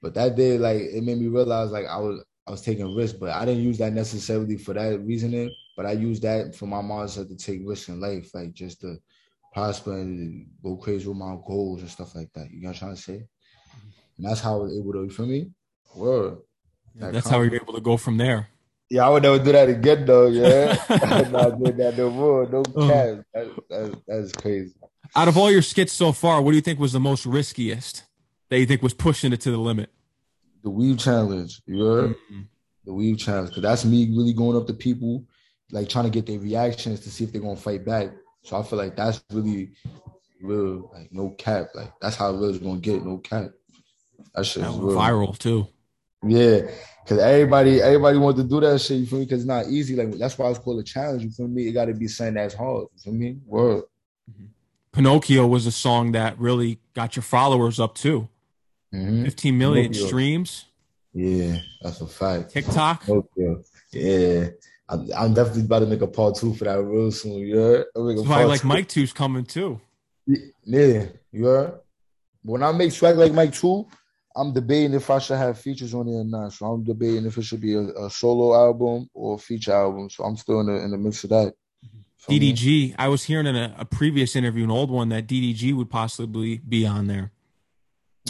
But 0.01 0.13
that 0.15 0.35
day, 0.35 0.57
like, 0.57 0.81
it 0.81 1.03
made 1.03 1.17
me 1.17 1.27
realize 1.27 1.71
like 1.71 1.85
I 1.87 1.97
was 1.97 2.23
I 2.47 2.51
was 2.51 2.61
taking 2.61 2.95
risks, 2.95 3.17
but 3.17 3.29
I 3.29 3.45
didn't 3.45 3.63
use 3.63 3.77
that 3.79 3.93
necessarily 3.93 4.57
for 4.57 4.73
that 4.73 4.99
reasoning. 5.01 5.53
But 5.75 5.85
I 5.85 5.93
used 5.93 6.21
that 6.21 6.55
for 6.55 6.67
my 6.67 6.81
mindset 6.81 7.27
to 7.27 7.35
take 7.35 7.61
risks 7.65 7.89
in 7.89 7.99
life, 7.99 8.33
like 8.33 8.53
just 8.53 8.81
to 8.81 8.97
prosper 9.53 9.93
and 9.93 10.47
go 10.63 10.75
crazy 10.75 11.07
with 11.07 11.17
my 11.17 11.37
goals 11.47 11.81
and 11.81 11.89
stuff 11.89 12.15
like 12.15 12.31
that. 12.33 12.51
You 12.51 12.61
know 12.61 12.69
what 12.69 12.75
I'm 12.75 12.79
trying 12.79 12.95
to 12.95 13.01
say? 13.01 13.13
Mm-hmm. 13.13 13.89
And 14.17 14.25
that's 14.25 14.41
how 14.41 14.59
I 14.59 14.63
was 14.63 14.77
able 14.77 14.93
to, 14.93 15.03
you 15.03 15.09
feel 15.09 15.25
me? 15.25 15.51
Word. 15.95 16.37
Yeah, 16.99 17.11
that's 17.11 17.27
how 17.27 17.39
we 17.39 17.49
were 17.49 17.55
able 17.55 17.73
to 17.73 17.81
go 17.81 17.97
from 17.97 18.17
there. 18.17 18.49
Yeah, 18.89 19.07
I 19.07 19.09
would 19.09 19.23
never 19.23 19.39
do 19.39 19.51
that 19.51 19.67
again 19.67 20.05
though. 20.05 20.27
Yeah, 20.27 20.77
I'm 20.89 21.31
not 21.31 21.57
doing 21.57 21.77
that 21.77 21.97
no 21.97 22.09
more. 22.09 22.47
No 22.47 22.63
oh. 22.75 22.87
cash. 22.87 23.23
That, 23.33 23.67
that, 23.69 24.01
that's 24.07 24.31
crazy. 24.33 24.73
Out 25.15 25.27
of 25.27 25.37
all 25.37 25.51
your 25.51 25.61
skits 25.61 25.93
so 25.93 26.11
far, 26.11 26.41
what 26.41 26.51
do 26.51 26.55
you 26.55 26.61
think 26.61 26.79
was 26.79 26.93
the 26.93 26.99
most 26.99 27.25
riskiest 27.25 28.03
that 28.49 28.59
you 28.59 28.65
think 28.65 28.81
was 28.81 28.93
pushing 28.93 29.33
it 29.33 29.41
to 29.41 29.51
the 29.51 29.57
limit? 29.57 29.89
The 30.63 30.69
weave 30.69 30.97
challenge. 30.97 31.61
You 31.65 31.83
heard? 31.83 32.09
Mm-hmm. 32.11 32.41
The 32.85 32.93
weave 32.93 33.17
challenge, 33.17 33.49
because 33.49 33.63
that's 33.63 33.85
me 33.85 34.09
really 34.15 34.33
going 34.33 34.55
up 34.55 34.67
to 34.67 34.73
people, 34.73 35.25
like 35.71 35.89
trying 35.89 36.05
to 36.05 36.11
get 36.11 36.27
their 36.27 36.39
reactions 36.39 36.99
to 37.01 37.09
see 37.09 37.23
if 37.23 37.31
they're 37.31 37.41
gonna 37.41 37.55
fight 37.55 37.83
back. 37.83 38.09
So 38.43 38.57
I 38.57 38.63
feel 38.63 38.77
like 38.77 38.95
that's 38.95 39.23
really 39.31 39.71
real, 40.41 40.91
like 40.93 41.11
no 41.11 41.29
cap. 41.31 41.69
Like 41.73 41.91
that's 41.99 42.15
how 42.15 42.31
real 42.31 42.45
is 42.45 42.59
gonna 42.59 42.79
get, 42.79 43.03
no 43.03 43.17
cap. 43.17 43.49
That 44.35 44.45
shit 44.45 44.63
that 44.63 44.71
viral 44.71 45.37
too. 45.37 45.67
Yeah, 46.27 46.61
because 47.03 47.19
everybody 47.19 47.81
everybody 47.81 48.17
want 48.17 48.37
to 48.37 48.43
do 48.43 48.59
that 48.59 48.79
shit. 48.81 48.99
You 48.99 49.05
feel 49.07 49.19
me? 49.19 49.25
Because 49.25 49.41
it's 49.41 49.47
not 49.47 49.67
easy. 49.67 49.95
Like 49.95 50.11
that's 50.17 50.37
why 50.37 50.49
it's 50.49 50.59
called 50.59 50.79
a 50.79 50.83
challenge. 50.83 51.23
You 51.23 51.31
feel 51.31 51.47
me? 51.47 51.67
It 51.67 51.73
got 51.73 51.85
to 51.85 51.93
be 51.93 52.07
something 52.07 52.35
that's 52.35 52.53
hard. 52.53 52.87
You 52.93 52.99
feel 52.99 53.13
me? 53.13 53.37
Word. 53.45 53.83
Mm-hmm. 54.29 54.45
Pinocchio 54.91 55.47
was 55.47 55.65
a 55.65 55.71
song 55.71 56.11
that 56.11 56.39
really 56.39 56.79
got 56.93 57.15
your 57.15 57.23
followers 57.23 57.79
up 57.79 57.95
too. 57.95 58.29
Mm-hmm. 58.95 59.23
15 59.25 59.57
million 59.57 59.85
Pinocchio. 59.91 60.07
streams. 60.07 60.65
Yeah, 61.13 61.59
that's 61.81 62.01
a 62.01 62.07
fact. 62.07 62.51
TikTok. 62.51 63.05
Pinocchio. 63.05 63.63
Yeah. 63.91 64.47
I'm, 64.87 65.09
I'm, 65.17 65.33
definitely 65.33 65.63
about 65.63 65.79
to 65.79 65.85
make 65.87 66.01
a 66.01 66.07
part 66.07 66.35
two 66.35 66.53
for 66.53 66.65
that 66.65 66.81
real 66.83 67.11
soon. 67.11 67.39
Yeah, 67.39 67.83
That's 67.95 68.27
why 68.27 68.43
like 68.43 68.61
two. 68.61 68.67
Mike 68.67 68.87
two's 68.87 69.13
coming 69.13 69.43
too. 69.43 69.81
Yeah, 70.27 71.05
you 71.31 71.45
heard? 71.45 71.79
When 72.43 72.61
I 72.61 72.71
make 72.71 72.91
swag 72.91 73.17
like 73.17 73.33
Mike 73.33 73.53
two, 73.53 73.87
I'm 74.35 74.53
debating 74.53 74.93
if 74.93 75.09
I 75.09 75.17
should 75.19 75.37
have 75.37 75.57
features 75.57 75.93
on 75.95 76.07
it 76.07 76.13
or 76.13 76.23
not. 76.23 76.53
So 76.53 76.67
I'm 76.67 76.83
debating 76.83 77.25
if 77.25 77.37
it 77.37 77.43
should 77.43 77.61
be 77.61 77.73
a, 77.73 77.81
a 77.81 78.09
solo 78.11 78.53
album 78.53 79.09
or 79.13 79.35
a 79.35 79.37
feature 79.39 79.73
album. 79.73 80.09
So 80.09 80.23
I'm 80.23 80.37
still 80.37 80.59
in 80.59 80.67
the 80.67 80.75
in 80.75 80.91
the 80.91 80.97
mix 80.97 81.23
of 81.23 81.31
that. 81.31 81.53
DDG. 82.29 82.95
I 82.97 83.07
was 83.07 83.23
hearing 83.23 83.45
in 83.45 83.55
a, 83.55 83.75
a, 83.77 83.85
previous 83.85 84.35
interview, 84.35 84.63
an 84.63 84.71
old 84.71 84.89
one, 84.89 85.09
that 85.09 85.27
DDG 85.27 85.75
would 85.75 85.91
possibly 85.91 86.57
be 86.57 86.85
on 86.85 87.05
there. 87.05 87.31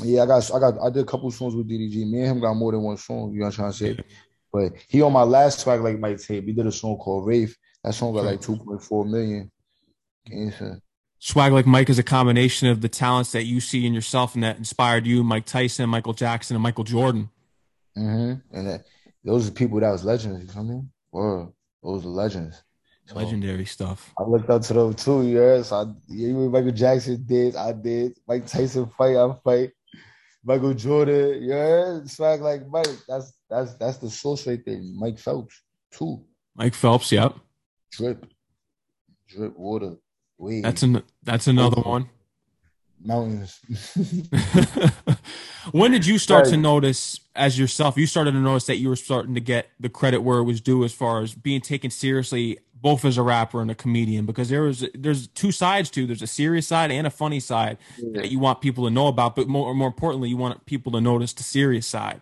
Yeah, 0.04 0.24
I 0.24 0.26
got, 0.26 0.54
I 0.54 0.60
got, 0.60 0.74
I 0.86 0.90
did 0.90 1.04
a 1.04 1.06
couple 1.06 1.32
songs 1.32 1.56
with 1.56 1.70
DDG. 1.70 2.10
Me 2.10 2.20
and 2.20 2.32
him 2.32 2.40
got 2.42 2.54
more 2.56 2.72
than 2.72 2.82
one 2.82 2.98
song. 2.98 3.32
You 3.32 3.40
know 3.40 3.46
what 3.46 3.60
I'm 3.60 3.72
trying 3.72 3.72
to 3.72 3.78
say? 3.78 4.04
But 4.52 4.74
he 4.88 5.02
on 5.02 5.14
my 5.14 5.24
last 5.24 5.64
track, 5.64 5.82
like 5.82 6.00
my 6.00 6.16
tape, 6.16 6.46
he 6.46 6.54
did 6.54 6.68
a 6.68 6.72
song 6.72 6.98
called 6.98 7.26
Wraith. 7.26 7.56
That 7.84 7.94
song 7.94 8.14
got 8.14 8.26
like 8.26 8.42
2.4 8.42 9.10
million. 9.10 9.52
Swag 11.20 11.54
like 11.54 11.66
Mike 11.66 11.90
is 11.90 12.00
a 12.00 12.04
combination 12.04 12.68
of 12.68 12.82
the 12.82 12.90
talents 12.90 13.32
that 13.32 13.44
you 13.46 13.60
see 13.60 13.86
in 13.86 13.94
yourself 13.94 14.36
and 14.36 14.44
that 14.44 14.58
inspired 14.58 15.06
you, 15.08 15.24
Mike 15.24 15.46
Tyson, 15.46 15.90
Michael 15.90 16.14
Jackson, 16.14 16.56
and 16.56 16.64
Michael 16.64 16.84
Jordan. 16.84 17.30
Mm-hmm. 17.98 18.58
And 18.58 18.68
that, 18.68 18.86
those 19.24 19.48
are 19.48 19.52
people 19.52 19.80
that 19.80 19.92
was 19.92 20.04
legends. 20.04 20.42
You 20.42 20.48
feel 20.48 20.64
me? 20.64 20.82
Whoa, 21.12 21.54
those 21.82 22.06
are 22.06 22.10
legends. 22.10 22.62
So 23.08 23.16
Legendary 23.16 23.66
stuff. 23.66 24.14
I 24.18 24.24
looked 24.24 24.50
up 24.50 24.64
to 24.64 24.74
them 24.74 24.94
too. 24.96 25.28
Yes, 25.28 25.72
I 25.72 25.86
yeah, 26.08 26.34
Michael 26.34 26.72
Jackson 26.72 27.24
did. 27.24 27.56
I 27.56 27.72
did. 27.72 28.18
Mike 28.28 28.48
Tyson 28.48 28.88
fight. 28.98 29.16
I 29.16 29.32
fight. 29.44 29.72
Michael 30.46 30.76
Jordan. 30.76 31.44
Yeah, 31.44 32.00
swag 32.06 32.42
like 32.42 32.68
Mike. 32.68 32.88
That's 33.08 33.34
that's 33.50 33.74
that's 33.76 33.98
the 33.98 34.10
source 34.10 34.46
right 34.46 34.64
there. 34.64 34.80
Mike 34.96 35.18
Phelps 35.18 35.62
too. 35.92 36.24
Mike 36.56 36.76
Phelps. 36.76 37.12
Yep. 37.12 37.36
Drip, 37.92 38.26
drip 39.28 39.58
water. 39.58 39.96
Wave. 40.38 40.64
That's 40.64 40.84
an 40.84 41.02
that's 41.24 41.48
another 41.48 41.82
one. 41.82 42.10
Mountains. 43.04 43.60
when 45.72 45.92
did 45.92 46.06
you 46.06 46.18
start 46.18 46.46
right. 46.46 46.52
to 46.52 46.58
notice 46.58 47.20
as 47.36 47.58
yourself? 47.58 47.98
You 47.98 48.08
started 48.08 48.32
to 48.32 48.40
notice 48.40 48.66
that 48.68 48.78
you 48.78 48.90
were 48.90 48.96
starting 48.96 49.36
to 49.36 49.42
get 49.42 49.68
the 49.80 49.90
credit 49.90 50.20
where 50.20 50.40
it 50.40 50.44
was 50.44 50.62
due 50.62 50.84
as 50.84 50.94
far 50.94 51.22
as 51.22 51.36
being 51.36 51.62
taken 51.62 51.92
seriously 51.92 52.60
both 52.86 53.04
as 53.04 53.18
a 53.18 53.24
rapper 53.24 53.64
and 53.64 53.72
a 53.72 53.74
comedian 53.74 54.28
because 54.28 54.50
there 54.50 54.62
was 54.62 54.86
there's 54.94 55.26
two 55.30 55.52
sides 55.52 55.90
to 55.90 56.06
there's 56.06 56.22
a 56.22 56.28
serious 56.28 56.68
side 56.68 56.92
and 56.92 57.08
a 57.08 57.10
funny 57.10 57.40
side 57.40 57.80
yeah. 57.98 58.22
that 58.22 58.30
you 58.30 58.38
want 58.38 58.62
people 58.62 58.84
to 58.86 58.92
know 58.92 59.08
about 59.08 59.36
but 59.36 59.48
more 59.48 59.74
more 59.74 59.88
importantly 59.88 60.30
you 60.30 60.38
want 60.38 60.64
people 60.68 60.92
to 60.92 61.02
notice 61.02 61.34
the 61.34 61.42
serious 61.42 61.88
side. 61.88 62.22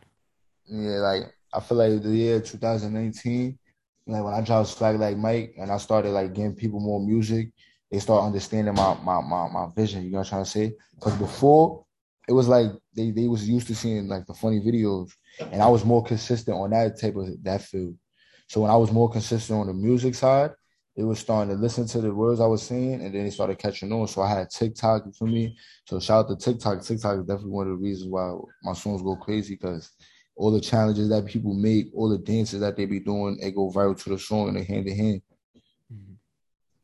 Yeah 0.70 1.00
like 1.10 1.24
i 1.54 1.60
feel 1.60 1.78
like 1.78 2.02
the 2.02 2.10
year 2.12 2.40
2019 2.40 3.60
like 4.08 4.24
when 4.24 4.34
i 4.34 4.40
dropped 4.40 4.70
swag 4.70 4.98
like 4.98 5.18
mike 5.18 5.54
and 5.60 5.70
i 5.70 5.78
started 5.78 6.12
like 6.12 6.34
getting 6.34 6.56
people 6.56 6.80
more 6.80 7.02
music 7.06 7.52
they 7.92 8.00
start 8.00 8.24
understanding 8.24 8.74
my 8.74 8.96
my 9.04 9.20
my, 9.20 9.50
my 9.50 9.68
vision 9.76 10.06
you 10.06 10.12
know 10.12 10.20
what 10.20 10.28
i'm 10.28 10.30
trying 10.30 10.44
to 10.46 10.50
say? 10.50 10.74
Because 10.96 11.16
before 11.18 11.84
it 12.30 12.32
was 12.32 12.48
like 12.48 12.72
they, 12.96 13.12
they 13.12 13.28
was 13.28 13.50
used 13.50 13.68
to 13.68 13.76
seeing 13.76 14.08
like 14.08 14.26
the 14.28 14.34
funny 14.34 14.62
videos 14.62 15.12
and 15.52 15.62
i 15.62 15.68
was 15.68 15.84
more 15.84 16.02
consistent 16.02 16.56
on 16.56 16.70
that 16.70 16.98
type 16.98 17.18
of 17.18 17.28
that 17.44 17.62
field 17.62 17.98
so 18.48 18.62
when 18.62 18.72
I 18.72 18.76
was 18.76 18.92
more 18.92 19.10
consistent 19.10 19.60
on 19.60 19.68
the 19.68 19.74
music 19.74 20.16
side, 20.16 20.52
it 20.96 21.04
was 21.04 21.20
starting 21.20 21.56
to 21.56 21.62
listen 21.62 21.88
to 21.88 22.02
the 22.02 22.14
words 22.14 22.40
I 22.40 22.46
was 22.46 22.62
saying, 22.62 23.02
and 23.02 23.14
then 23.14 23.24
they 23.24 23.32
started 23.32 23.58
catching 23.58 23.92
on. 23.92 24.08
So 24.08 24.22
I 24.22 24.30
had 24.30 24.52
TikTok 24.52 25.04
for 25.16 25.26
me. 25.26 25.58
So 25.88 26.00
shout 26.00 26.26
out 26.26 26.40
to 26.40 26.52
TikTok. 26.52 26.84
TikTok 26.84 27.20
is 27.20 27.26
definitely 27.26 27.52
one 27.52 27.68
of 27.68 27.80
the 27.80 27.84
reasons 27.84 28.12
why 28.12 28.36
my 28.62 28.74
songs 28.74 29.02
go 29.02 29.16
crazy 29.16 29.56
because 29.56 29.92
all 30.36 30.52
the 30.52 30.62
challenges 30.62 31.10
that 31.10 31.26
people 31.26 31.54
make, 31.56 31.88
all 31.96 32.10
the 32.10 32.20
dances 32.20 32.60
that 32.60 32.76
they 32.76 32.86
be 32.86 33.00
doing, 33.00 33.38
they 33.42 33.52
go 33.52 33.72
viral 33.72 34.00
to 34.04 34.10
the 34.10 34.20
song 34.20 34.50
and 34.50 34.58
they 34.58 34.64
hand 34.64 34.88
in 34.88 34.96
hand 34.96 35.22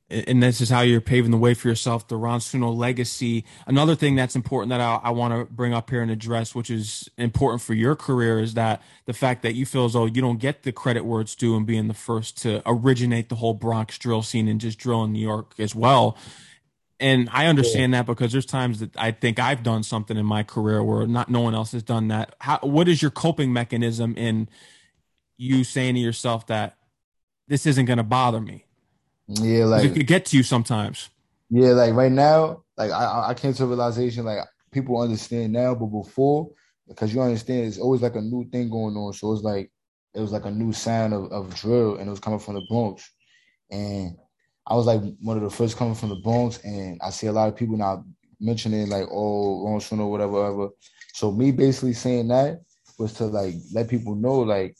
and 0.09 0.41
this 0.41 0.59
is 0.59 0.69
how 0.69 0.81
you're 0.81 1.01
paving 1.01 1.29
the 1.29 1.37
way 1.37 1.53
for 1.53 1.67
yourself, 1.67 2.07
the 2.07 2.17
Ron 2.17 2.39
Suno 2.39 2.75
legacy. 2.75 3.45
Another 3.67 3.95
thing 3.95 4.15
that's 4.15 4.35
important 4.35 4.69
that 4.71 4.81
I, 4.81 4.99
I 5.03 5.09
want 5.11 5.33
to 5.33 5.53
bring 5.53 5.73
up 5.73 5.89
here 5.89 6.01
and 6.01 6.09
address, 6.09 6.55
which 6.55 6.71
is 6.71 7.09
important 7.17 7.61
for 7.61 7.75
your 7.75 7.95
career, 7.95 8.39
is 8.39 8.55
that 8.55 8.81
the 9.05 9.13
fact 9.13 9.43
that 9.43 9.53
you 9.53 9.65
feel 9.65 9.85
as 9.85 9.93
though 9.93 10.05
you 10.05 10.21
don't 10.21 10.39
get 10.39 10.63
the 10.63 10.71
credit 10.71 11.05
where 11.05 11.21
it's 11.21 11.35
due 11.35 11.55
and 11.55 11.65
being 11.65 11.87
the 11.87 11.93
first 11.93 12.41
to 12.41 12.63
originate 12.65 13.29
the 13.29 13.35
whole 13.35 13.53
Bronx 13.53 13.97
drill 13.99 14.23
scene 14.23 14.47
and 14.47 14.59
just 14.59 14.79
drill 14.79 15.03
in 15.03 15.13
New 15.13 15.21
York 15.21 15.53
as 15.59 15.75
well. 15.75 16.17
And 16.99 17.29
I 17.31 17.45
understand 17.45 17.93
yeah. 17.93 17.99
that 17.99 18.07
because 18.07 18.31
there's 18.31 18.45
times 18.45 18.79
that 18.79 18.97
I 18.97 19.11
think 19.11 19.39
I've 19.39 19.63
done 19.63 19.83
something 19.83 20.17
in 20.17 20.25
my 20.25 20.43
career 20.43 20.83
where 20.83 21.07
not 21.07 21.29
no 21.29 21.41
one 21.41 21.55
else 21.55 21.71
has 21.71 21.83
done 21.83 22.09
that. 22.09 22.35
How, 22.39 22.57
what 22.59 22.87
is 22.87 23.01
your 23.01 23.11
coping 23.11 23.53
mechanism 23.53 24.15
in 24.17 24.49
you 25.37 25.63
saying 25.63 25.95
to 25.95 26.01
yourself 26.01 26.47
that 26.47 26.77
this 27.47 27.65
isn't 27.65 27.85
going 27.85 27.97
to 27.97 28.03
bother 28.03 28.41
me? 28.41 28.65
Yeah, 29.29 29.65
like 29.65 29.86
it 29.86 29.93
could 29.93 30.07
get 30.07 30.25
to 30.25 30.38
you 30.38 30.43
sometimes. 30.43 31.09
Yeah, 31.51 31.69
like 31.74 31.93
right 31.93 32.12
now, 32.12 32.63
like 32.77 32.91
I 32.91 33.29
I 33.29 33.33
came 33.36 33.53
to 33.53 33.63
a 33.63 33.67
realization 33.67 34.25
like 34.25 34.39
people 34.71 35.00
understand 35.00 35.53
now, 35.53 35.75
but 35.75 35.86
before, 35.86 36.50
because 36.88 37.13
you 37.13 37.21
understand, 37.21 37.67
it's 37.67 37.77
always 37.77 38.01
like 38.01 38.15
a 38.15 38.21
new 38.21 38.50
thing 38.50 38.69
going 38.69 38.95
on. 38.95 39.13
So 39.13 39.31
it's 39.33 39.43
like 39.43 39.71
it 40.15 40.19
was 40.19 40.31
like 40.31 40.45
a 40.45 40.51
new 40.51 40.74
sound 40.74 41.13
of, 41.13 41.31
of 41.31 41.53
drill, 41.55 41.98
and 41.98 42.07
it 42.07 42.09
was 42.09 42.19
coming 42.19 42.39
from 42.39 42.55
the 42.55 42.65
Bronx, 42.69 43.12
and 43.69 44.17
I 44.65 44.75
was 44.75 44.88
like 44.88 45.01
one 45.21 45.38
of 45.38 45.43
the 45.43 45.50
first 45.50 45.77
coming 45.77 45.95
from 45.95 46.09
the 46.09 46.21
Bronx, 46.24 46.59
and 46.63 47.00
I 47.03 47.12
see 47.12 47.27
a 47.27 47.31
lot 47.31 47.50
of 47.50 47.55
people 47.55 47.77
now 47.77 48.03
mentioning 48.39 48.89
like, 48.89 49.07
oh, 49.12 49.65
Ron 49.65 50.00
or 50.00 50.09
whatever, 50.09 50.31
whatever. 50.31 50.69
So 51.13 51.31
me 51.31 51.51
basically 51.51 51.93
saying 51.93 52.29
that 52.29 52.62
was 52.98 53.13
to 53.13 53.25
like 53.25 53.55
let 53.74 53.89
people 53.89 54.15
know 54.15 54.39
like 54.39 54.75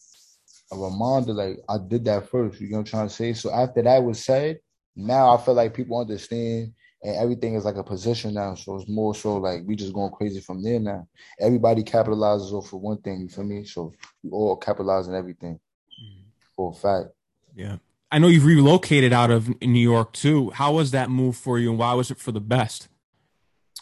a 0.72 0.78
reminder, 0.78 1.34
like 1.34 1.60
I 1.68 1.78
did 1.78 2.06
that 2.06 2.30
first. 2.30 2.60
You 2.60 2.70
know 2.70 2.78
what 2.78 2.80
I'm 2.82 2.86
trying 2.86 3.08
to 3.08 3.14
say? 3.14 3.34
So 3.34 3.52
after 3.52 3.82
that 3.82 4.04
was 4.04 4.24
said, 4.24 4.60
now 4.96 5.36
I 5.36 5.42
feel 5.42 5.54
like 5.54 5.74
people 5.74 6.00
understand 6.00 6.74
and 7.02 7.16
everything 7.16 7.56
is 7.56 7.66
like 7.66 7.78
a 7.78 7.84
position 7.84 8.34
now. 8.34 8.56
So 8.56 8.76
it's 8.76 8.90
more 8.90 9.16
so 9.16 9.38
like 9.38 9.62
we 9.66 9.76
just 9.76 9.94
going 9.94 10.12
crazy 10.12 10.42
from 10.42 10.62
there 10.62 10.80
now. 10.80 11.08
Everybody 11.40 11.84
capitalizes 11.84 12.52
off 12.52 12.74
of 12.74 12.82
one 12.82 12.98
thing, 13.02 13.22
you 13.22 13.30
feel 13.30 13.46
me? 13.46 13.64
So 13.66 13.94
we 14.24 14.32
all 14.32 14.58
capitalizing 14.58 15.16
everything. 15.16 15.54
Mm. 15.56 16.24
For 16.56 16.72
a 16.72 16.76
fact. 16.76 17.16
Yeah. 17.56 17.78
I 18.12 18.18
know 18.18 18.28
you've 18.28 18.46
relocated 18.46 19.14
out 19.14 19.30
of 19.30 19.62
New 19.62 19.80
York 19.80 20.14
too. 20.14 20.50
How 20.52 20.74
was 20.74 20.92
that 20.92 21.10
move 21.10 21.38
for 21.38 21.60
you, 21.60 21.70
and 21.70 21.78
why 21.78 21.94
was 21.94 22.10
it 22.10 22.18
for 22.18 22.32
the 22.32 22.42
best? 22.42 22.88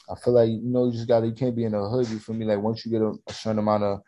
I 0.09 0.15
feel 0.15 0.33
like 0.33 0.49
you 0.49 0.61
know 0.63 0.85
you 0.85 0.91
just 0.91 1.07
gotta 1.07 1.27
you 1.27 1.33
can't 1.33 1.55
be 1.55 1.63
in 1.63 1.73
a 1.73 1.89
hood. 1.89 2.09
You 2.09 2.19
feel 2.19 2.35
me? 2.35 2.45
Like 2.45 2.59
once 2.59 2.85
you 2.85 2.91
get 2.91 3.01
a, 3.01 3.13
a 3.27 3.33
certain 3.33 3.59
amount 3.59 3.83
of 3.83 4.01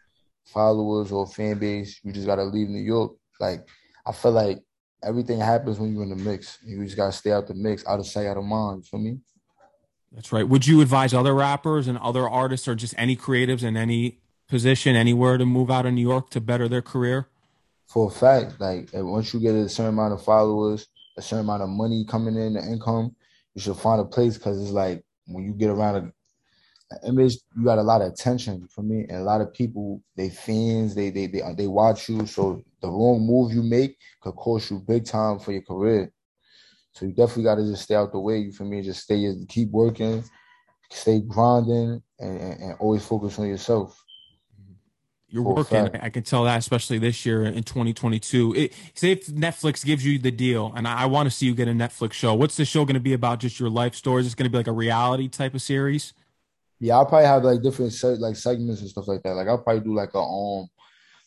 followers 0.54 1.12
or 1.12 1.28
fan 1.28 1.58
base, 1.60 2.00
you 2.04 2.12
just 2.12 2.28
gotta 2.28 2.44
leave 2.44 2.70
New 2.70 2.82
York. 2.82 3.14
Like 3.40 3.68
I 4.06 4.12
feel 4.12 4.32
like 4.32 4.60
everything 5.04 5.40
happens 5.40 5.80
when 5.80 5.94
you're 5.94 6.04
in 6.04 6.10
the 6.10 6.16
mix. 6.16 6.60
You 6.66 6.84
just 6.84 6.98
gotta 6.98 7.12
stay 7.12 7.32
out 7.32 7.48
the 7.48 7.54
mix, 7.54 7.86
out 7.86 8.00
of 8.00 8.08
sight, 8.08 8.28
out 8.28 8.38
of 8.38 8.44
mind. 8.44 8.84
You 8.84 8.84
feel 8.84 9.00
me? 9.00 9.20
That's 10.12 10.32
right. 10.32 10.48
Would 10.48 10.66
you 10.66 10.82
advise 10.82 11.14
other 11.14 11.36
rappers 11.36 11.88
and 11.88 11.98
other 12.00 12.28
artists 12.28 12.68
or 12.68 12.76
just 12.76 12.96
any 12.98 13.16
creatives 13.16 13.64
in 13.64 13.78
any 13.78 14.20
position 14.48 14.96
anywhere 14.96 15.38
to 15.38 15.46
move 15.46 15.70
out 15.70 15.86
of 15.86 15.94
New 15.94 16.08
York 16.08 16.32
to 16.32 16.42
better 16.42 16.68
their 16.68 16.82
career? 16.82 17.28
For 17.88 18.08
a 18.08 18.12
fact, 18.12 18.60
like 18.60 18.90
once 18.94 19.34
you 19.34 19.40
get 19.40 19.56
a 19.56 19.70
certain 19.70 19.94
amount 19.94 20.14
of 20.14 20.24
followers, 20.24 20.88
a 21.18 21.22
certain 21.22 21.46
amount 21.46 21.64
of 21.64 21.70
money 21.70 22.06
coming 22.06 22.36
in, 22.36 22.54
the 22.54 22.62
income, 22.62 23.16
you 23.54 23.62
should 23.62 23.78
find 23.78 24.02
a 24.02 24.06
place 24.06 24.38
because 24.38 24.62
it's 24.62 24.72
like 24.72 25.04
when 25.26 25.44
you 25.44 25.54
get 25.54 25.70
around 25.70 25.96
a 25.96 26.12
image, 27.06 27.38
you 27.56 27.64
got 27.64 27.78
a 27.78 27.84
lot 27.84 28.02
of 28.02 28.12
attention 28.12 28.68
for 28.68 28.82
me, 28.82 29.06
and 29.10 29.18
a 29.18 29.24
lot 29.24 29.42
of 29.42 29.54
people, 29.54 30.02
they 30.16 30.30
fans, 30.30 30.96
they 30.96 31.10
they 31.10 31.28
they 31.28 31.42
they 31.56 31.68
watch 31.68 32.10
you. 32.10 32.26
So 32.26 32.64
the 32.82 32.88
wrong 32.88 33.26
move 33.26 33.54
you 33.54 33.64
make 33.64 33.98
could 34.22 34.36
cost 34.36 34.72
you 34.72 34.80
big 34.80 35.06
time 35.06 35.40
for 35.40 35.52
your 35.52 35.62
career. 35.62 36.12
So 36.94 37.06
you 37.06 37.14
definitely 37.14 37.44
got 37.44 37.56
to 37.56 37.64
just 37.64 37.84
stay 37.84 37.96
out 37.96 38.12
the 38.12 38.20
way. 38.20 38.40
You 38.40 38.52
for 38.52 38.66
me, 38.66 38.82
just 38.82 39.04
stay, 39.04 39.32
keep 39.48 39.70
working, 39.70 40.24
stay 40.90 41.22
grinding, 41.22 42.02
and, 42.20 42.42
and, 42.42 42.62
and 42.62 42.76
always 42.80 43.06
focus 43.06 43.38
on 43.40 43.48
yourself. 43.48 44.04
You're 45.32 45.44
working. 45.44 45.92
I 46.02 46.10
can 46.10 46.24
tell 46.24 46.46
that, 46.46 46.58
especially 46.58 46.98
this 46.98 47.24
year 47.24 47.46
in 47.46 47.62
2022. 47.62 48.56
It, 48.56 48.74
say 48.96 49.12
if 49.12 49.28
Netflix 49.28 49.86
gives 49.86 50.04
you 50.04 50.18
the 50.18 50.32
deal, 50.32 50.74
and 50.76 50.88
I, 50.88 51.04
I 51.04 51.06
want 51.06 51.28
to 51.28 51.32
see 51.32 51.46
you 51.46 51.54
get 51.54 51.68
a 51.68 51.72
Netflix 51.72 52.14
show. 52.14 52.34
What's 52.34 52.58
the 52.58 52.66
show 52.66 52.84
going 52.84 52.96
to 52.96 53.00
be 53.00 53.14
about? 53.14 53.40
Just 53.40 53.60
your 53.60 53.70
life 53.70 53.94
stories? 53.94 54.26
It's 54.26 54.34
going 54.34 54.46
to 54.46 54.50
be 54.50 54.58
like 54.58 54.68
a 54.68 54.72
reality 54.72 55.28
type 55.28 55.54
of 55.54 55.62
series. 55.62 56.14
Yeah, 56.80 56.98
I'll 56.98 57.06
probably 57.06 57.28
have 57.28 57.44
like 57.44 57.62
different 57.62 57.94
like 58.20 58.36
segments 58.36 58.82
and 58.82 58.90
stuff 58.90 59.08
like 59.08 59.22
that. 59.24 59.34
Like 59.34 59.48
I'll 59.48 59.62
probably 59.62 59.82
do 59.82 59.94
like 59.94 60.14
a 60.14 60.20
um, 60.20 60.68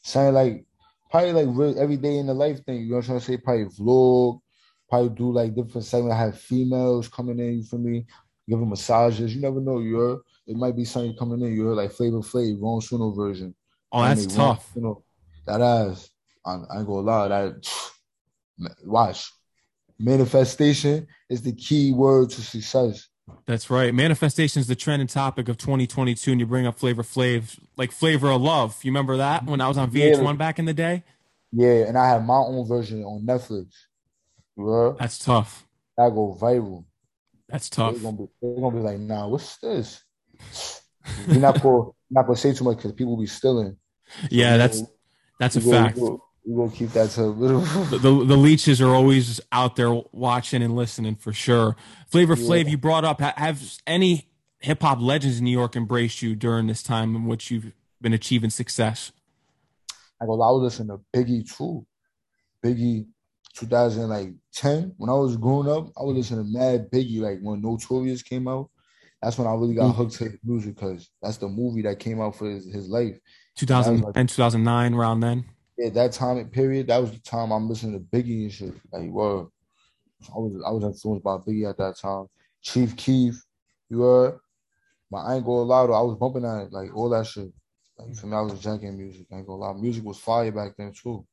saying 0.02 0.34
like 0.34 0.64
probably 1.10 1.32
like 1.32 1.48
real 1.50 1.78
every 1.78 1.96
day 1.96 2.16
in 2.16 2.26
the 2.26 2.34
life 2.34 2.64
thing. 2.64 2.82
You 2.82 2.90
know 2.90 2.96
what 2.96 3.04
I'm 3.04 3.06
trying 3.06 3.18
to 3.20 3.24
say? 3.24 3.36
Probably 3.36 3.64
vlog. 3.66 4.40
Probably 4.88 5.10
do 5.10 5.32
like 5.32 5.54
different 5.54 5.86
segments. 5.86 6.14
I 6.14 6.18
have 6.18 6.40
females 6.40 7.08
coming 7.08 7.38
in 7.38 7.58
you 7.58 7.64
for 7.64 7.78
me, 7.78 8.06
give 8.48 8.58
them 8.58 8.70
massages. 8.70 9.34
You 9.34 9.40
never 9.40 9.60
know. 9.60 9.78
You 9.78 9.96
heard? 9.98 10.18
It 10.46 10.56
might 10.56 10.76
be 10.76 10.84
something 10.84 11.16
coming 11.16 11.40
in. 11.40 11.54
You 11.54 11.66
heard 11.66 11.76
like 11.76 11.92
Flavor 11.92 12.18
Flav, 12.18 12.60
Ron 12.60 12.80
Suno 12.80 13.14
version. 13.14 13.54
Oh, 13.90 14.02
that's 14.02 14.26
tough. 14.26 14.70
you 14.74 14.82
know, 14.82 15.02
that 15.46 15.60
ass. 15.60 16.10
I, 16.44 16.52
I 16.52 16.78
ain't 16.78 16.86
gonna 16.86 17.00
lie. 17.00 17.28
That 17.28 17.68
watch 18.84 19.30
manifestation 20.02 21.06
is 21.30 21.42
the 21.42 21.52
key 21.52 21.92
word 21.92 22.30
to 22.30 22.40
success. 22.40 23.08
That's 23.46 23.70
right. 23.70 23.94
Manifestation 23.94 24.60
is 24.60 24.66
the 24.66 24.74
trending 24.74 25.08
topic 25.08 25.48
of 25.48 25.56
2022, 25.56 26.32
and 26.32 26.40
you 26.40 26.46
bring 26.46 26.66
up 26.66 26.78
Flavor 26.78 27.02
Flav, 27.02 27.58
like 27.76 27.92
Flavor 27.92 28.30
of 28.30 28.40
Love. 28.40 28.78
You 28.82 28.90
remember 28.90 29.16
that 29.18 29.44
when 29.44 29.60
I 29.60 29.68
was 29.68 29.78
on 29.78 29.90
VH1 29.90 30.24
yeah. 30.24 30.32
back 30.32 30.58
in 30.58 30.64
the 30.64 30.74
day? 30.74 31.04
Yeah, 31.52 31.86
and 31.86 31.98
I 31.98 32.08
had 32.08 32.24
my 32.24 32.36
own 32.36 32.66
version 32.66 33.04
on 33.04 33.22
Netflix. 33.26 33.66
Bro. 34.56 34.96
That's 34.98 35.18
tough. 35.18 35.66
I 35.98 36.08
go 36.08 36.36
viral. 36.40 36.84
That's 37.48 37.68
tough. 37.68 37.94
They're 37.94 38.02
gonna 38.02 38.16
be, 38.16 38.26
they're 38.40 38.60
gonna 38.60 38.76
be 38.76 38.82
like, 38.82 38.98
"Nah, 38.98 39.28
what's 39.28 39.58
this?" 39.58 40.02
You're 41.28 41.40
not 41.40 41.60
gonna 41.60 41.90
not 42.10 42.26
gonna 42.26 42.36
say 42.36 42.54
too 42.54 42.64
much 42.64 42.78
because 42.78 42.92
people 42.92 43.16
be 43.16 43.26
stealing. 43.26 43.76
Yeah, 44.30 44.56
that's 44.56 44.82
that's 45.38 45.56
a 45.56 45.60
fact. 45.60 45.98
We 46.44 46.54
will 46.54 46.70
keep 46.70 46.90
that 46.90 47.10
to 47.10 47.32
the, 47.90 47.98
the, 47.98 48.24
the 48.24 48.36
leeches 48.36 48.80
are 48.80 48.94
always 48.94 49.40
out 49.52 49.76
there 49.76 49.94
watching 50.10 50.62
and 50.62 50.74
listening 50.74 51.14
for 51.14 51.32
sure. 51.32 51.76
Flavor 52.08 52.34
yeah. 52.34 52.44
Flav, 52.44 52.70
you 52.70 52.76
brought 52.76 53.04
up 53.04 53.20
have 53.20 53.62
any 53.86 54.28
hip 54.58 54.82
hop 54.82 55.00
legends 55.00 55.38
in 55.38 55.44
New 55.44 55.50
York 55.50 55.76
embraced 55.76 56.22
you 56.22 56.34
during 56.34 56.66
this 56.66 56.82
time 56.82 57.14
in 57.14 57.26
which 57.26 57.50
you've 57.50 57.72
been 58.00 58.12
achieving 58.12 58.50
success? 58.50 59.12
I 60.20 60.26
go, 60.26 60.34
I 60.34 60.50
was 60.50 60.62
listening 60.62 60.96
to 60.96 61.18
Biggie 61.18 61.56
too. 61.56 61.86
Biggie, 62.64 63.06
2010 63.54 64.94
when 64.96 65.10
I 65.10 65.14
was 65.14 65.36
growing 65.36 65.68
up, 65.68 65.92
I 65.98 66.02
was 66.02 66.16
listening 66.16 66.44
to 66.44 66.58
Mad 66.58 66.90
Biggie. 66.90 67.20
Like 67.20 67.40
when 67.40 67.60
Notorious 67.60 68.22
came 68.22 68.48
out, 68.48 68.70
that's 69.20 69.38
when 69.38 69.46
I 69.46 69.52
really 69.52 69.74
got 69.74 69.92
mm. 69.92 69.96
hooked 69.96 70.14
to 70.14 70.24
his 70.24 70.38
music 70.44 70.76
because 70.76 71.10
that's 71.20 71.36
the 71.36 71.48
movie 71.48 71.82
that 71.82 71.98
came 71.98 72.20
out 72.20 72.36
for 72.36 72.50
his, 72.50 72.72
his 72.72 72.88
life. 72.88 73.16
2000 73.56 74.04
and 74.14 74.28
2009 74.28 74.94
around 74.94 75.20
then 75.20 75.44
yeah 75.78 75.90
that 75.90 76.12
time 76.12 76.38
and 76.38 76.52
period 76.52 76.86
that 76.86 77.00
was 77.00 77.12
the 77.12 77.18
time 77.20 77.50
i'm 77.50 77.68
listening 77.68 77.92
to 77.92 78.16
biggie 78.16 78.42
and 78.42 78.52
shit. 78.52 78.74
Like 78.92 79.10
were 79.10 79.46
i 80.34 80.38
was 80.38 80.62
i 80.66 80.70
was 80.70 80.84
influenced 80.84 81.24
by 81.24 81.36
biggie 81.36 81.68
at 81.68 81.78
that 81.78 81.98
time. 81.98 82.26
Chief 82.62 82.96
keef 82.96 83.42
you 83.88 83.98
were 83.98 84.40
but 85.10 85.18
i 85.18 85.34
ain't 85.34 85.44
gonna 85.44 85.62
lie 85.62 85.86
though 85.86 85.94
i 85.94 86.00
was 86.00 86.16
bumping 86.16 86.42
that 86.42 86.72
like 86.72 86.94
all 86.96 87.08
that 87.10 87.26
shit. 87.26 87.52
Like 87.98 88.14
for 88.14 88.26
me? 88.26 88.36
I 88.36 88.40
was 88.40 88.60
jacking 88.60 88.96
music 88.96 89.26
i 89.32 89.36
ain't 89.36 89.46
gonna 89.46 89.58
lie. 89.58 89.72
Music 89.74 90.04
was 90.04 90.18
fire 90.18 90.52
back 90.52 90.72
then 90.76 90.92
too. 90.92 91.26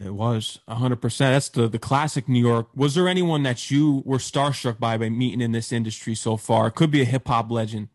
It 0.00 0.12
was 0.12 0.58
100% 0.68 1.18
that's 1.18 1.48
the 1.50 1.68
the 1.68 1.78
classic 1.78 2.28
new 2.28 2.40
york. 2.40 2.68
Was 2.74 2.94
there 2.94 3.08
anyone 3.08 3.42
that 3.44 3.70
you 3.70 4.02
were 4.04 4.18
starstruck 4.18 4.80
by 4.80 4.98
by 4.98 5.08
meeting 5.08 5.40
in 5.40 5.52
this 5.52 5.72
industry 5.72 6.14
so 6.14 6.36
far? 6.36 6.68
It 6.68 6.72
could 6.72 6.90
be 6.90 7.02
a 7.02 7.04
hip-hop 7.04 7.50
legend. 7.50 7.88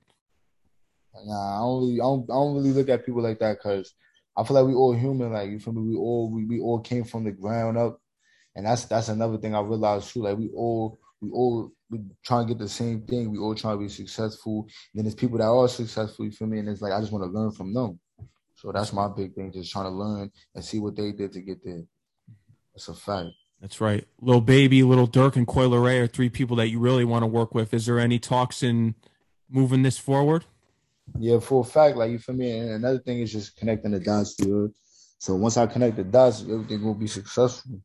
Nah, 1.25 1.57
I 1.57 1.59
don't 1.59 1.81
really, 1.81 2.00
I 2.00 2.03
don't, 2.03 2.24
I 2.29 2.33
don't 2.33 2.55
really 2.55 2.71
look 2.71 2.89
at 2.89 3.05
people 3.05 3.21
like 3.21 3.39
that 3.39 3.57
because 3.57 3.93
I 4.39 4.43
feel 4.46 4.55
like 4.55 4.67
we 4.67 4.74
all 4.74 4.93
human. 4.93 5.34
Like 5.34 5.50
you 5.50 5.60
feel 5.60 5.74
me? 5.74 5.81
We 5.81 5.96
all 5.96 6.31
we, 6.31 6.46
we 6.46 6.62
all 6.62 6.79
came 6.79 7.03
from 7.03 7.25
the 7.25 7.31
ground 7.31 7.77
up, 7.77 8.00
and 8.55 8.65
that's 8.65 8.86
that's 8.86 9.10
another 9.10 9.38
thing 9.38 9.53
I 9.53 9.60
realized 9.60 10.13
too. 10.13 10.24
Like 10.24 10.38
we 10.38 10.50
all 10.55 10.98
we 11.19 11.29
all 11.31 11.74
we 11.89 12.00
trying 12.24 12.48
to 12.48 12.53
get 12.53 12.60
the 12.60 12.69
same 12.69 13.01
thing. 13.01 13.31
We 13.31 13.38
all 13.38 13.53
trying 13.53 13.75
to 13.75 13.84
be 13.84 13.89
successful. 13.89 14.62
And 14.62 14.69
then 14.96 15.05
there's 15.05 15.15
people 15.15 15.39
that 15.39 15.48
are 15.48 15.67
successful. 15.67 16.25
You 16.25 16.31
feel 16.31 16.48
me? 16.48 16.60
And 16.60 16.69
it's 16.69 16.81
like 16.81 16.93
I 16.93 17.01
just 17.01 17.12
want 17.12 17.25
to 17.25 17.38
learn 17.38 17.51
from 17.51 17.74
them. 17.74 18.00
So 18.55 18.72
that's 18.72 18.93
my 18.93 19.08
big 19.08 19.36
thing, 19.36 19.51
just 19.51 19.72
trying 19.72 19.86
to 19.86 19.91
learn 19.91 20.31
and 20.53 20.63
see 20.63 20.79
what 20.79 20.96
they 20.96 21.12
did 21.12 21.31
to 21.34 21.41
get 21.41 21.63
there. 21.63 21.84
That's 22.74 22.89
a 22.89 22.93
fact. 22.93 23.29
That's 23.62 23.81
right. 23.81 24.05
Lil 24.22 24.41
Baby, 24.41 24.84
Lil 24.84 25.08
Durk, 25.08 25.36
and 25.36 25.48
Coi 25.48 25.65
Leray 25.65 26.01
are 26.01 26.08
three 26.08 26.29
people 26.29 26.55
that 26.58 26.69
you 26.69 26.79
really 26.79 27.05
want 27.05 27.24
to 27.24 27.27
work 27.27 27.53
with. 27.53 27.74
Is 27.74 27.86
there 27.86 28.00
any 28.00 28.19
talks 28.19 28.63
in 28.63 28.96
moving 29.50 29.84
this 29.84 29.98
forward? 29.98 30.46
Yeah, 31.17 31.39
for 31.39 31.61
a 31.61 31.63
fact, 31.63 31.97
like 31.97 32.11
you 32.11 32.19
feel 32.19 32.35
me. 32.35 32.57
And 32.57 32.71
another 32.71 32.99
thing 32.99 33.19
is 33.19 33.31
just 33.31 33.55
connecting 33.55 33.91
the 33.91 33.99
dots, 33.99 34.35
dude. 34.35 34.73
So 35.17 35.35
once 35.35 35.57
I 35.57 35.67
connect 35.67 35.97
the 35.97 36.03
dots, 36.03 36.41
everything 36.43 36.83
will 36.83 36.95
be 36.95 37.07
successful. 37.07 37.81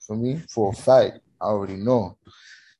For 0.00 0.16
me, 0.16 0.40
for 0.48 0.72
a 0.72 0.76
fact, 0.76 1.20
I 1.40 1.46
already 1.46 1.76
know. 1.76 2.16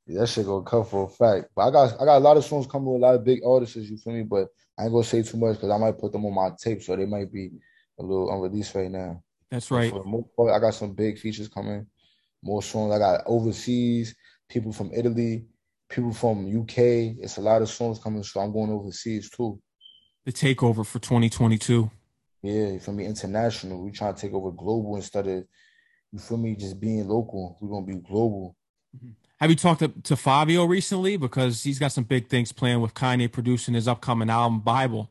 Yeah, 0.06 0.20
that 0.20 0.28
shit 0.28 0.46
gonna 0.46 0.64
come 0.64 0.84
for 0.84 1.04
a 1.04 1.08
fact. 1.08 1.50
But 1.54 1.68
I 1.68 1.70
got 1.70 2.00
I 2.00 2.04
got 2.04 2.18
a 2.18 2.20
lot 2.20 2.36
of 2.36 2.44
songs 2.44 2.66
coming 2.66 2.92
with 2.92 3.02
a 3.02 3.06
lot 3.06 3.14
of 3.16 3.24
big 3.24 3.40
artists, 3.44 3.76
you 3.76 3.96
feel 3.98 4.12
me? 4.12 4.22
But 4.22 4.48
I 4.78 4.84
ain't 4.84 4.92
gonna 4.92 5.04
say 5.04 5.22
too 5.22 5.36
much 5.36 5.56
because 5.56 5.70
I 5.70 5.78
might 5.78 5.98
put 5.98 6.12
them 6.12 6.24
on 6.24 6.34
my 6.34 6.50
tape, 6.56 6.82
so 6.82 6.94
they 6.94 7.06
might 7.06 7.32
be 7.32 7.50
a 7.98 8.02
little 8.02 8.30
unreleased 8.30 8.74
right 8.74 8.90
now. 8.90 9.22
That's 9.50 9.70
right. 9.70 9.92
Part, 9.92 10.52
I 10.52 10.58
got 10.58 10.74
some 10.74 10.92
big 10.92 11.18
features 11.18 11.48
coming, 11.48 11.86
more 12.42 12.62
songs. 12.62 12.94
I 12.94 12.98
got 12.98 13.22
overseas 13.26 14.14
people 14.48 14.72
from 14.72 14.92
Italy, 14.94 15.46
people 15.88 16.12
from 16.12 16.46
UK. 16.46 17.18
It's 17.18 17.38
a 17.38 17.42
lot 17.42 17.62
of 17.62 17.68
songs 17.68 17.98
coming, 17.98 18.22
so 18.22 18.40
I'm 18.40 18.52
going 18.52 18.70
overseas 18.70 19.30
too 19.30 19.60
the 20.26 20.32
takeover 20.32 20.84
for 20.84 20.98
2022. 20.98 21.90
Yeah, 22.42 22.78
for 22.78 22.92
me, 22.92 23.06
international. 23.06 23.82
We 23.82 23.92
trying 23.92 24.14
to 24.14 24.20
take 24.20 24.34
over 24.34 24.50
global 24.50 24.96
instead 24.96 25.26
of 25.26 25.44
you 26.12 26.18
feel 26.18 26.36
me 26.36 26.54
just 26.56 26.78
being 26.78 27.08
local. 27.08 27.56
We're 27.60 27.70
gonna 27.70 27.86
be 27.86 27.94
global. 27.94 28.54
Mm-hmm. 28.94 29.12
Have 29.40 29.50
you 29.50 29.56
talked 29.56 29.80
to, 29.80 29.88
to 29.88 30.14
Fivio 30.14 30.68
recently? 30.68 31.16
Because 31.16 31.62
he's 31.62 31.78
got 31.78 31.92
some 31.92 32.04
big 32.04 32.28
things 32.28 32.52
planned 32.52 32.82
with 32.82 32.94
Kanye 32.94 33.30
producing 33.30 33.74
his 33.74 33.86
upcoming 33.86 34.30
album 34.30 34.60
Bible. 34.60 35.10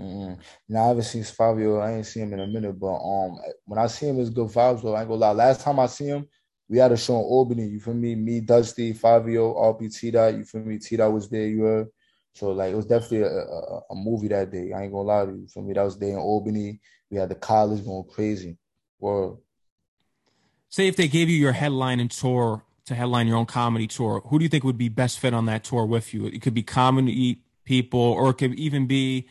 Mm-hmm. 0.00 0.40
Now 0.68 0.84
I 0.84 0.88
haven't 0.88 1.04
seen 1.04 1.22
Fivio. 1.22 1.82
I 1.82 1.94
ain't 1.94 2.06
seen 2.06 2.24
him 2.24 2.34
in 2.34 2.40
a 2.40 2.46
minute, 2.46 2.78
but 2.78 2.96
um, 2.96 3.38
when 3.64 3.78
I 3.78 3.86
see 3.86 4.06
him, 4.06 4.20
it's 4.20 4.30
good 4.30 4.48
vibes. 4.48 4.82
Though 4.82 4.94
I 4.94 5.00
ain't 5.00 5.08
gonna 5.08 5.20
lie. 5.20 5.32
Last 5.32 5.60
time 5.62 5.80
I 5.80 5.86
see 5.86 6.06
him, 6.06 6.26
we 6.68 6.78
had 6.78 6.92
a 6.92 6.96
show 6.96 7.14
in 7.14 7.24
Albany. 7.24 7.66
You 7.66 7.80
feel 7.80 7.94
me? 7.94 8.14
Me, 8.14 8.40
Dusty, 8.40 8.94
Fivio, 8.94 9.54
RP 9.56 10.12
Dot. 10.12 10.34
You 10.34 10.44
feel 10.44 10.62
me? 10.62 10.78
T 10.78 10.96
Dot 10.96 11.12
was 11.12 11.28
there. 11.28 11.46
You 11.46 11.62
heard. 11.62 11.88
So 12.36 12.52
like 12.52 12.72
it 12.72 12.76
was 12.76 12.84
definitely 12.84 13.22
a, 13.22 13.28
a, 13.28 13.80
a, 13.90 13.94
movie 13.94 14.28
that 14.28 14.50
day. 14.50 14.70
I 14.72 14.82
ain't 14.82 14.92
gonna 14.92 15.08
lie 15.08 15.24
to 15.24 15.32
you. 15.32 15.46
For 15.48 15.62
me, 15.62 15.72
that 15.72 15.82
was 15.82 15.96
day 15.96 16.10
in 16.10 16.18
Albany. 16.18 16.80
We 17.10 17.16
had 17.16 17.30
the 17.30 17.34
college 17.34 17.82
going 17.82 18.04
crazy. 18.04 18.58
World. 18.98 19.40
Say 20.68 20.86
if 20.86 20.96
they 20.96 21.08
gave 21.08 21.30
you 21.30 21.36
your 21.36 21.52
headline 21.52 21.98
and 21.98 22.10
tour 22.10 22.62
to 22.84 22.94
headline 22.94 23.26
your 23.26 23.38
own 23.38 23.46
comedy 23.46 23.86
tour, 23.86 24.22
who 24.26 24.38
do 24.38 24.42
you 24.42 24.48
think 24.50 24.64
would 24.64 24.76
be 24.76 24.90
best 24.90 25.18
fit 25.18 25.32
on 25.32 25.46
that 25.46 25.64
tour 25.64 25.86
with 25.86 26.12
you? 26.12 26.26
It 26.26 26.42
could 26.42 26.52
be 26.52 26.62
comedy 26.62 27.40
people, 27.64 28.00
or 28.00 28.30
it 28.30 28.34
could 28.34 28.54
even 28.54 28.86
be 28.86 29.28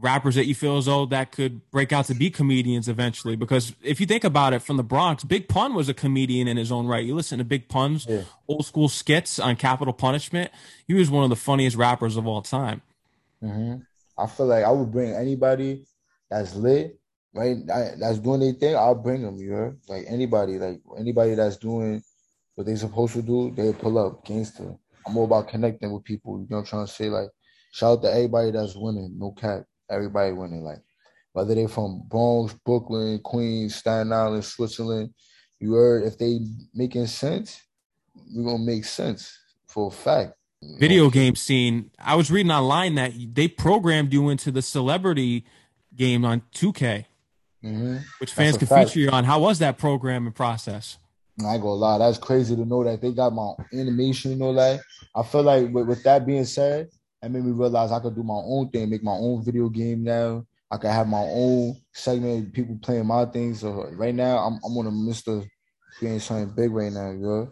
rappers 0.00 0.36
that 0.36 0.46
you 0.46 0.54
feel 0.54 0.76
as 0.76 0.86
though 0.86 1.06
that 1.06 1.32
could 1.32 1.68
break 1.70 1.92
out 1.92 2.06
to 2.06 2.14
be 2.14 2.30
comedians 2.30 2.88
eventually. 2.88 3.36
Because 3.36 3.74
if 3.82 4.00
you 4.00 4.06
think 4.06 4.24
about 4.24 4.52
it, 4.52 4.60
from 4.60 4.76
the 4.76 4.84
Bronx, 4.84 5.24
Big 5.24 5.48
Pun 5.48 5.74
was 5.74 5.88
a 5.88 5.94
comedian 5.94 6.46
in 6.46 6.56
his 6.56 6.70
own 6.70 6.86
right. 6.86 7.04
You 7.04 7.14
listen 7.14 7.38
to 7.38 7.44
Big 7.44 7.68
Pun's 7.68 8.06
yeah. 8.08 8.22
old 8.46 8.64
school 8.64 8.88
skits 8.88 9.38
on 9.38 9.56
Capital 9.56 9.92
Punishment. 9.92 10.50
He 10.86 10.94
was 10.94 11.10
one 11.10 11.24
of 11.24 11.30
the 11.30 11.36
funniest 11.36 11.76
rappers 11.76 12.16
of 12.16 12.26
all 12.26 12.42
time. 12.42 12.82
Mm-hmm. 13.42 13.82
I 14.16 14.26
feel 14.26 14.46
like 14.46 14.64
I 14.64 14.70
would 14.70 14.92
bring 14.92 15.12
anybody 15.12 15.86
that's 16.30 16.54
lit 16.54 16.98
right? 17.34 17.56
I, 17.72 17.92
that's 17.98 18.18
doing 18.18 18.40
their 18.40 18.52
thing, 18.52 18.76
I'll 18.76 18.94
bring 18.94 19.22
them. 19.22 19.36
You 19.36 19.52
heard? 19.52 19.78
Like 19.88 20.04
anybody, 20.08 20.58
like 20.58 20.80
anybody 20.98 21.34
that's 21.34 21.56
doing 21.56 22.02
what 22.54 22.66
they 22.66 22.76
supposed 22.76 23.14
to 23.14 23.22
do, 23.22 23.52
they 23.52 23.72
pull 23.72 23.98
up 23.98 24.24
gangster. 24.24 24.74
I'm 25.06 25.16
all 25.16 25.24
about 25.24 25.48
connecting 25.48 25.92
with 25.92 26.04
people. 26.04 26.40
You 26.40 26.46
know 26.50 26.56
what 26.56 26.60
I'm 26.60 26.66
trying 26.66 26.86
to 26.86 26.92
say? 26.92 27.08
Like, 27.08 27.28
shout 27.72 27.98
out 27.98 28.02
to 28.02 28.12
everybody 28.12 28.50
that's 28.50 28.74
winning. 28.76 29.14
No 29.16 29.30
cap, 29.32 29.64
everybody 29.90 30.32
winning. 30.32 30.62
Like, 30.62 30.82
whether 31.32 31.54
they're 31.54 31.68
from 31.68 32.02
Bronx, 32.08 32.54
Brooklyn, 32.64 33.20
Queens, 33.20 33.76
Staten 33.76 34.12
Island, 34.12 34.44
Switzerland, 34.44 35.14
you 35.60 35.74
heard 35.74 36.04
if 36.04 36.18
they 36.18 36.40
making 36.74 37.06
sense, 37.06 37.62
we're 38.34 38.44
gonna 38.44 38.64
make 38.64 38.84
sense 38.84 39.38
for 39.66 39.88
a 39.88 39.90
fact. 39.90 40.34
Video 40.62 41.08
game 41.10 41.36
scene. 41.36 41.90
I 41.98 42.16
was 42.16 42.30
reading 42.30 42.50
online 42.50 42.96
that 42.96 43.12
they 43.32 43.46
programmed 43.46 44.12
you 44.12 44.28
into 44.28 44.50
the 44.50 44.62
celebrity 44.62 45.44
game 45.94 46.24
on 46.24 46.42
2K, 46.52 47.04
mm-hmm. 47.64 47.96
which 48.18 48.32
fans 48.32 48.56
could 48.56 48.68
feature 48.68 48.98
you 48.98 49.10
on. 49.10 49.24
How 49.24 49.38
was 49.38 49.60
that 49.60 49.78
programming 49.78 50.32
process? 50.32 50.98
I 51.44 51.54
ain't 51.54 51.62
gonna 51.62 51.74
lie, 51.74 51.98
that's 51.98 52.18
crazy 52.18 52.56
to 52.56 52.64
know 52.64 52.82
that 52.82 53.00
they 53.00 53.12
got 53.12 53.32
my 53.32 53.52
animation, 53.72 54.32
you 54.32 54.36
know, 54.36 54.50
like 54.50 54.80
I 55.14 55.22
feel 55.22 55.44
like 55.44 55.72
with, 55.72 55.86
with 55.86 56.02
that 56.02 56.26
being 56.26 56.44
said, 56.44 56.88
that 57.20 57.30
made 57.30 57.44
me 57.44 57.52
realize 57.52 57.92
I 57.92 58.00
could 58.00 58.14
do 58.14 58.22
my 58.22 58.34
own 58.34 58.70
thing, 58.70 58.90
make 58.90 59.02
my 59.02 59.12
own 59.12 59.44
video 59.44 59.68
game 59.68 60.04
now. 60.04 60.46
I 60.70 60.76
could 60.76 60.90
have 60.90 61.08
my 61.08 61.22
own 61.22 61.76
segment, 61.92 62.52
people 62.52 62.78
playing 62.82 63.06
my 63.06 63.24
things. 63.24 63.60
So 63.60 63.88
right 63.92 64.14
now, 64.14 64.38
I'm 64.38 64.60
I'm 64.64 64.76
on 64.76 64.86
a 64.86 64.90
Mister 64.90 65.42
creating 65.98 66.20
something 66.20 66.54
big 66.54 66.70
right 66.70 66.92
now, 66.92 67.10
yo. 67.10 67.46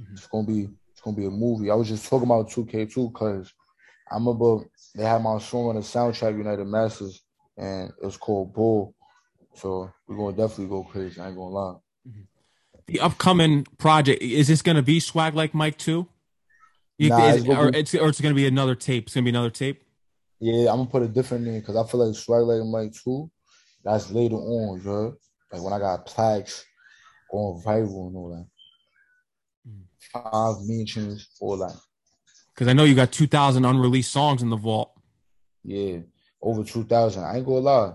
Mm-hmm. 0.00 0.14
It's 0.14 0.26
gonna 0.26 0.46
be 0.46 0.68
it's 0.90 1.00
gonna 1.00 1.16
be 1.16 1.26
a 1.26 1.30
movie. 1.30 1.70
I 1.70 1.74
was 1.74 1.88
just 1.88 2.08
talking 2.08 2.26
about 2.26 2.50
2K2 2.50 3.12
because 3.12 3.52
I 4.10 4.14
remember 4.14 4.64
they 4.94 5.04
had 5.04 5.22
my 5.22 5.38
song 5.38 5.68
on 5.68 5.74
the 5.76 5.82
soundtrack 5.82 6.36
United 6.36 6.66
Masters, 6.66 7.22
and 7.56 7.90
it 7.90 8.04
was 8.04 8.16
called 8.16 8.54
Bull. 8.54 8.94
So 9.54 9.90
we're 10.06 10.16
gonna 10.16 10.36
definitely 10.36 10.68
go 10.68 10.84
crazy. 10.84 11.20
I 11.20 11.28
ain't 11.28 11.36
gonna 11.36 11.48
lie. 11.48 11.76
Mm-hmm. 12.08 12.22
The 12.86 13.00
upcoming 13.00 13.66
project 13.78 14.22
is 14.22 14.48
this 14.48 14.62
gonna 14.62 14.82
be 14.82 14.98
Swag 14.98 15.34
Like 15.34 15.54
Mike 15.54 15.78
too? 15.78 16.08
Nah, 16.98 17.28
it's 17.28 17.48
or, 17.48 17.70
be, 17.70 17.78
it's, 17.78 17.94
or 17.94 18.08
it's 18.08 18.20
gonna 18.20 18.34
be 18.34 18.46
another 18.46 18.74
tape. 18.74 19.04
It's 19.04 19.14
gonna 19.14 19.24
be 19.24 19.30
another 19.30 19.50
tape. 19.50 19.84
Yeah, 20.40 20.70
I'm 20.70 20.78
gonna 20.78 20.90
put 20.90 21.02
a 21.02 21.08
different 21.08 21.44
name 21.44 21.60
because 21.60 21.76
I 21.76 21.86
feel 21.86 22.04
like 22.04 22.16
Swag 22.16 22.42
Like 22.42 22.64
Mike 22.64 22.92
too. 22.92 23.30
That's 23.84 24.10
later 24.10 24.36
on, 24.36 24.80
bro. 24.80 25.14
Like 25.52 25.62
when 25.62 25.72
I 25.72 25.78
got 25.78 26.06
plaques 26.06 26.64
going 27.30 27.62
viral 27.62 28.08
and 28.08 28.16
all 28.16 28.30
that. 28.30 28.46
Five 30.12 30.56
mentions, 30.66 31.28
all 31.40 31.56
that. 31.58 31.76
Because 32.54 32.68
I 32.68 32.74
know 32.74 32.84
you 32.84 32.94
got 32.94 33.12
2,000 33.12 33.64
unreleased 33.64 34.10
songs 34.10 34.42
in 34.42 34.50
the 34.50 34.56
vault. 34.56 34.92
Yeah, 35.64 35.98
over 36.40 36.64
2,000. 36.64 37.24
I 37.24 37.36
ain't 37.36 37.46
gonna 37.46 37.58
lie. 37.58 37.92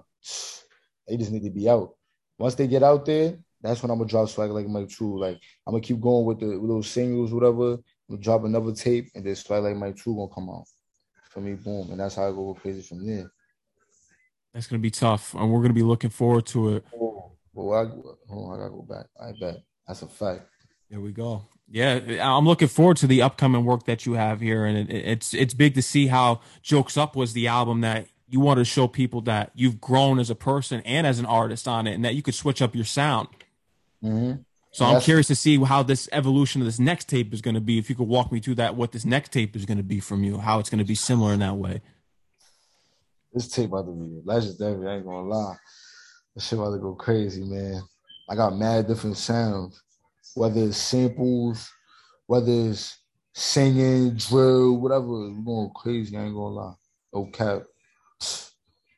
They 1.08 1.18
just 1.18 1.32
need 1.32 1.44
to 1.44 1.52
be 1.52 1.70
out. 1.70 1.96
Once 2.40 2.56
they 2.56 2.68
get 2.68 2.84
out 2.84 3.06
there, 3.06 3.38
that's 3.62 3.82
when 3.82 3.92
I'm 3.92 3.98
gonna 3.98 4.10
drop 4.10 4.30
swag 4.30 4.52
like 4.52 4.68
Mike 4.68 4.90
2. 4.90 5.18
Like 5.18 5.40
I'm 5.66 5.74
gonna 5.74 5.82
keep 5.82 6.00
going 6.00 6.26
with 6.26 6.40
the 6.40 6.48
little 6.48 6.84
singles, 6.84 7.34
whatever. 7.34 7.78
Drop 8.20 8.46
another 8.46 8.74
tape, 8.74 9.10
and 9.16 9.26
then 9.26 9.36
swag 9.36 9.64
like 9.64 9.76
Mike 9.76 9.98
2 9.98 10.16
gonna 10.16 10.34
come 10.34 10.50
out. 10.50 10.66
For 11.30 11.42
me, 11.42 11.54
boom, 11.56 11.92
and 11.92 12.00
that's 12.00 12.16
how 12.16 12.30
I 12.30 12.32
go 12.32 12.54
crazy 12.54 12.82
from 12.82 13.06
there. 13.06 13.30
That's 14.54 14.68
gonna 14.68 14.82
be 14.82 14.92
tough, 14.92 15.34
and 15.34 15.52
we're 15.52 15.62
gonna 15.62 15.74
be 15.74 15.84
looking 15.84 16.10
forward 16.10 16.46
to 16.48 16.76
it. 16.76 16.86
Oh, 16.96 17.32
well, 17.54 17.78
I, 17.78 18.34
oh, 18.34 18.52
I 18.54 18.58
gotta 18.58 18.70
go 18.70 18.82
back. 18.82 19.08
I 19.22 19.34
bet 19.40 19.58
that's 19.88 20.02
a 20.04 20.08
fact. 20.08 20.48
There 20.90 21.02
we 21.02 21.12
go. 21.12 21.46
Yeah, 21.70 22.00
I'm 22.22 22.46
looking 22.46 22.70
forward 22.70 22.96
to 22.98 23.08
the 23.08 23.22
upcoming 23.22 23.66
work 23.66 23.86
that 23.86 24.06
you 24.06 24.14
have 24.14 24.40
here, 24.40 24.66
and 24.66 24.90
it, 24.90 24.90
it's 24.90 25.34
it's 25.34 25.54
big 25.54 25.76
to 25.76 25.82
see 25.82 26.08
how 26.08 26.40
"Jokes 26.62 26.96
Up" 26.96 27.16
was 27.16 27.34
the 27.34 27.48
album 27.48 27.82
that 27.82 28.08
you 28.30 28.40
want 28.40 28.60
to 28.60 28.66
show 28.66 28.88
people 28.88 29.22
that 29.22 29.52
you've 29.54 29.82
grown 29.82 30.18
as 30.18 30.30
a 30.30 30.36
person 30.36 30.82
and 30.86 31.06
as 31.06 31.20
an 31.20 31.26
artist 31.26 31.68
on 31.68 31.88
it, 31.88 31.94
and 31.94 32.06
that 32.06 32.16
you 32.16 32.22
could 32.22 32.36
switch 32.36 32.62
up 32.62 32.74
your 32.74 32.86
sound. 32.86 33.28
Mm-hmm. 34.04 34.42
So 34.78 34.86
I'm 34.86 35.02
curious 35.02 35.26
to 35.26 35.36
see 35.36 35.58
how 35.58 35.82
this 35.82 36.08
evolution 36.12 36.62
of 36.62 36.68
this 36.68 36.78
next 36.78 37.10
tape 37.10 37.34
is 37.34 37.42
going 37.42 37.56
to 37.56 37.62
be. 37.62 37.80
If 37.80 37.90
you 37.90 37.96
could 37.96 38.08
walk 38.08 38.32
me 38.32 38.40
through 38.40 38.56
that, 38.56 38.76
what 38.76 38.92
this 38.92 39.06
next 39.06 39.32
tape 39.32 39.56
is 39.56 39.66
going 39.66 39.80
to 39.80 39.84
be 39.84 40.00
from 40.00 40.24
you, 40.24 40.38
how 40.38 40.60
it's 40.60 40.70
going 40.70 40.78
to 40.78 40.86
be 40.86 40.94
similar 40.94 41.34
in 41.34 41.40
that 41.40 41.56
way. 41.56 41.82
This 43.34 43.48
tape 43.48 43.70
about 43.70 43.88
to 43.88 43.92
be 43.92 44.22
legendary. 44.24 44.88
I 44.88 44.98
ain't 44.98 45.06
gonna 45.06 45.28
lie. 45.28 45.56
This 46.36 46.48
shit 46.48 46.60
about 46.60 46.74
to 46.74 46.78
go 46.78 46.94
crazy, 46.94 47.44
man. 47.44 47.82
I 48.30 48.36
got 48.36 48.56
mad 48.56 48.88
different 48.88 49.18
sounds, 49.18 49.82
whether 50.36 50.62
it's 50.62 50.78
samples, 50.78 51.68
whether 52.28 52.52
it's 52.52 53.00
singing, 53.34 54.14
drill, 54.16 54.78
whatever. 54.78 55.08
We're 55.08 55.42
going 55.44 55.72
crazy. 55.76 56.16
I 56.16 56.26
ain't 56.26 56.36
gonna 56.36 56.54
lie. 56.54 56.74
No 57.16 57.26
cap. 57.34 57.64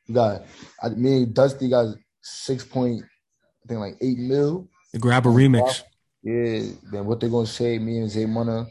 You 0.06 0.14
got, 0.14 0.42
I, 0.82 0.90
me 0.90 1.22
and 1.22 1.34
Dusty 1.34 1.70
got 1.70 1.94
six 2.20 2.66
point, 2.66 3.02
I 3.02 3.68
think 3.68 3.80
like 3.80 3.96
eight 4.02 4.18
mil 4.18 4.68
grab 4.98 5.26
a 5.26 5.28
remix. 5.28 5.82
Yeah, 6.22 6.72
then 6.92 7.06
what 7.06 7.20
they 7.20 7.28
gonna 7.28 7.46
say? 7.46 7.78
Me 7.78 7.98
and 7.98 8.10
Zay 8.10 8.26
Money, 8.26 8.66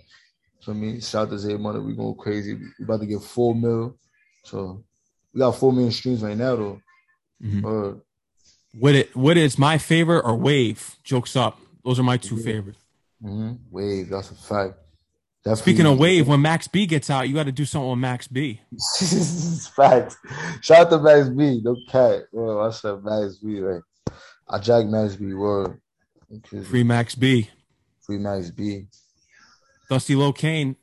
for 0.64 0.74
me, 0.74 1.02
shout 1.02 1.28
out 1.28 1.30
to 1.32 1.40
Zay 1.40 1.58
Money. 1.58 1.80
We 1.80 1.96
going 1.96 2.16
crazy. 2.16 2.56
We 2.56 2.86
about 2.86 3.00
to 3.00 3.06
get 3.06 3.22
four 3.22 3.56
mil. 3.56 3.98
So 4.44 4.84
we 5.34 5.40
got 5.40 5.56
four 5.56 5.72
million 5.74 5.92
streams 5.92 6.22
right 6.22 6.38
now 6.38 6.56
though. 6.56 6.82
Mm-hmm. 7.44 7.66
Uh, 7.66 8.00
what 8.74 8.96
it 8.96 9.16
what 9.16 9.38
is 9.38 9.58
my 9.58 9.78
favorite 9.78 10.22
or 10.26 10.36
Wave? 10.36 10.98
Jokes 11.04 11.36
up. 11.36 11.60
Those 11.84 12.00
are 12.00 12.04
my 12.04 12.18
two 12.18 12.36
yeah. 12.36 12.44
favorites. 12.44 12.80
Mm-hmm. 13.24 13.54
Wave, 13.72 14.10
that's 14.10 14.32
a 14.32 14.36
fact. 14.36 14.76
That's 15.44 15.62
Speaking 15.62 15.86
of 15.86 15.98
Wave, 15.98 16.28
when 16.28 16.42
Max 16.42 16.68
B 16.68 16.86
gets 16.86 17.10
out, 17.10 17.28
you 17.30 17.34
got 17.34 17.46
to 17.46 17.52
do 17.52 17.64
something 17.64 17.90
with 17.90 18.00
Max 18.00 18.28
B. 18.28 18.60
Facts. 19.76 20.18
Shout 20.62 20.88
out 20.88 20.90
to 20.90 21.00
Max 21.00 21.30
B. 21.30 21.62
No 21.64 21.78
cat. 21.90 22.24
Bro, 22.34 22.68
I 22.68 22.72
said 22.72 23.04
Max 23.04 23.38
B. 23.38 23.62
Like, 23.62 23.82
I 24.50 24.60
jack 24.60 24.86
Max 24.86 25.16
B. 25.16 25.34
Word. 25.34 25.80
Free 26.66 26.84
Max 26.84 27.16
B. 27.16 27.50
Free 28.02 28.18
Max 28.18 28.52
B. 28.52 28.88
Dusty 29.90 30.16
Locane. 30.16 30.76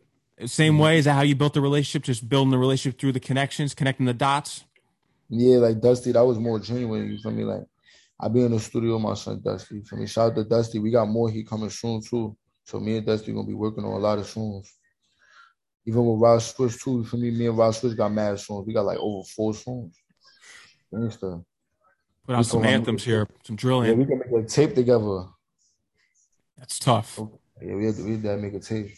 Same 0.45 0.79
way. 0.79 0.99
Is 0.99 1.05
that 1.07 1.15
how 1.15 1.23
you 1.23 1.37
built 1.37 1.55
the 1.55 1.61
relationship? 1.61 2.03
Just 2.03 2.29
building 2.29 2.51
the 2.51 2.59
relationship 2.59 3.01
through 3.01 3.13
the 3.13 3.21
connections, 3.21 3.75
connecting 3.75 4.07
the 4.07 4.15
dots? 4.15 4.65
Yeah, 5.29 5.59
like 5.59 5.81
Dusty, 5.81 6.13
that 6.13 6.25
was 6.25 6.39
more 6.39 6.59
genuine. 6.59 7.11
You 7.11 7.19
feel 7.19 7.33
me? 7.33 7.45
Like 7.45 7.65
I 8.21 8.29
be 8.29 8.45
in 8.45 8.53
the 8.53 8.61
studio 8.61 8.95
with 8.95 9.03
my 9.03 9.15
son 9.15 9.41
Dusty. 9.45 9.83
For 9.83 9.97
me, 9.97 10.07
shout 10.07 10.33
out 10.33 10.37
to 10.37 10.45
Dusty. 10.45 10.79
We 10.79 10.91
got 10.91 11.09
more 11.09 11.31
heat 11.31 11.49
coming 11.49 11.71
soon 11.71 12.03
too. 12.03 12.37
So 12.65 12.81
me 12.81 12.97
and 12.97 13.07
Dusty 13.07 13.33
gonna 13.33 13.47
be 13.47 13.55
working 13.55 13.85
on 13.85 13.93
a 13.93 13.99
lot 13.99 14.19
of 14.19 14.27
songs. 14.27 14.73
Even 15.87 16.05
with 16.05 16.21
Rah 16.21 16.39
Swish 16.39 16.83
too. 16.83 17.05
For 17.05 17.17
me, 17.17 17.31
me 17.31 17.47
and 17.47 17.57
Rah 17.57 17.71
Swish 17.71 17.95
got 17.95 18.13
mad 18.13 18.39
songs. 18.41 18.67
We 18.67 18.75
got 18.75 18.85
like 18.85 18.99
over 18.99 19.25
four 19.25 19.55
songs. 19.55 19.97
Gangsta. 20.93 21.45
Put 22.27 22.35
out 22.35 22.47
some 22.47 22.65
anthems 22.65 23.05
here, 23.05 23.29
some 23.45 23.55
drilling. 23.57 23.89
Yeah, 23.89 23.95
we 23.95 24.05
can 24.05 24.19
make 24.19 24.45
a 24.45 24.49
tape 24.49 24.75
together. 24.75 25.27
That's 26.59 26.79
tough. 26.79 27.21
Yeah, 27.61 27.75
we 27.75 27.87
had 27.87 27.97
to, 27.97 28.05
we 28.05 28.13
had 28.13 28.23
to 28.23 28.37
make 28.37 28.55
a 28.55 28.61
tape. 28.61 28.95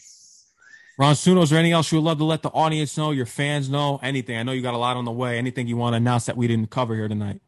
Ron 0.97 1.13
Suno, 1.13 1.43
is 1.43 1.49
there 1.49 1.59
anything 1.59 1.73
else 1.73 1.91
you 1.91 1.97
would 1.97 2.05
love 2.05 2.17
to 2.17 2.25
let 2.25 2.41
the 2.41 2.49
audience 2.49 2.97
know, 2.97 3.11
your 3.11 3.25
fans 3.25 3.69
know, 3.69 3.99
anything? 4.03 4.37
I 4.37 4.43
know 4.43 4.51
you 4.51 4.61
got 4.61 4.73
a 4.73 4.77
lot 4.77 4.97
on 4.97 5.05
the 5.05 5.11
way. 5.11 5.37
Anything 5.37 5.65
you 5.67 5.77
want 5.77 5.93
to 5.93 5.97
announce 5.97 6.25
that 6.25 6.35
we 6.35 6.45
didn't 6.47 6.69
cover 6.69 6.93
here 6.93 7.07
tonight? 7.07 7.41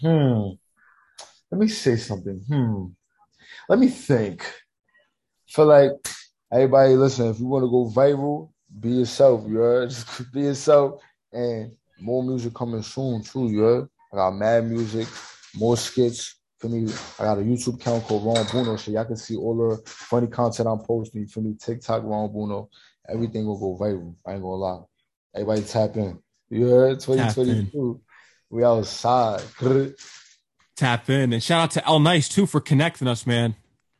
Hmm. 0.00 0.52
Let 1.50 1.60
me 1.60 1.68
say 1.68 1.96
something. 1.96 2.40
Hmm. 2.48 2.86
Let 3.68 3.78
me 3.78 3.88
think. 3.88 4.50
Feel 5.46 5.66
like 5.66 5.90
everybody 6.50 6.94
listen, 6.94 7.28
if 7.28 7.38
you 7.38 7.46
want 7.46 7.64
to 7.64 7.70
go 7.70 7.90
viral, 7.90 8.50
be 8.80 8.90
yourself, 8.90 9.44
you 9.46 9.56
heard? 9.56 9.90
Just 9.90 10.32
be 10.32 10.42
yourself. 10.42 11.02
And 11.30 11.72
more 12.00 12.22
music 12.22 12.54
coming 12.54 12.82
soon 12.82 13.22
too, 13.22 13.48
you 13.48 13.60
heard? 13.60 13.88
I 14.12 14.16
got 14.16 14.30
mad 14.30 14.64
music, 14.64 15.08
more 15.54 15.76
skits, 15.76 16.37
for 16.58 16.68
me, 16.68 16.92
I 17.18 17.24
got 17.24 17.38
a 17.38 17.42
YouTube 17.42 17.80
account 17.80 18.04
called 18.04 18.26
Ron 18.26 18.46
Bruno, 18.46 18.76
so 18.76 18.90
y'all 18.90 19.04
can 19.04 19.16
see 19.16 19.36
all 19.36 19.56
the 19.56 19.82
funny 19.86 20.26
content 20.26 20.68
I'm 20.68 20.80
posting. 20.80 21.26
For 21.26 21.40
me, 21.40 21.54
TikTok, 21.54 22.02
Ron 22.04 22.32
Bruno, 22.32 22.68
everything 23.08 23.46
will 23.46 23.58
go 23.58 23.82
viral. 23.82 24.14
I 24.26 24.32
ain't 24.32 24.42
gonna 24.42 24.54
lie. 24.56 24.80
Everybody 25.34 25.62
tap 25.62 25.96
in. 25.96 26.18
You 26.50 26.66
heard 26.66 27.00
2022. 27.00 28.00
We 28.50 28.64
outside. 28.64 29.42
Tap 30.76 31.10
in 31.10 31.32
and 31.32 31.42
shout 31.42 31.60
out 31.60 31.70
to 31.72 31.86
El 31.86 31.98
Nice 31.98 32.28
too 32.28 32.46
for 32.46 32.60
connecting 32.60 33.08
us, 33.08 33.26
man. 33.26 33.56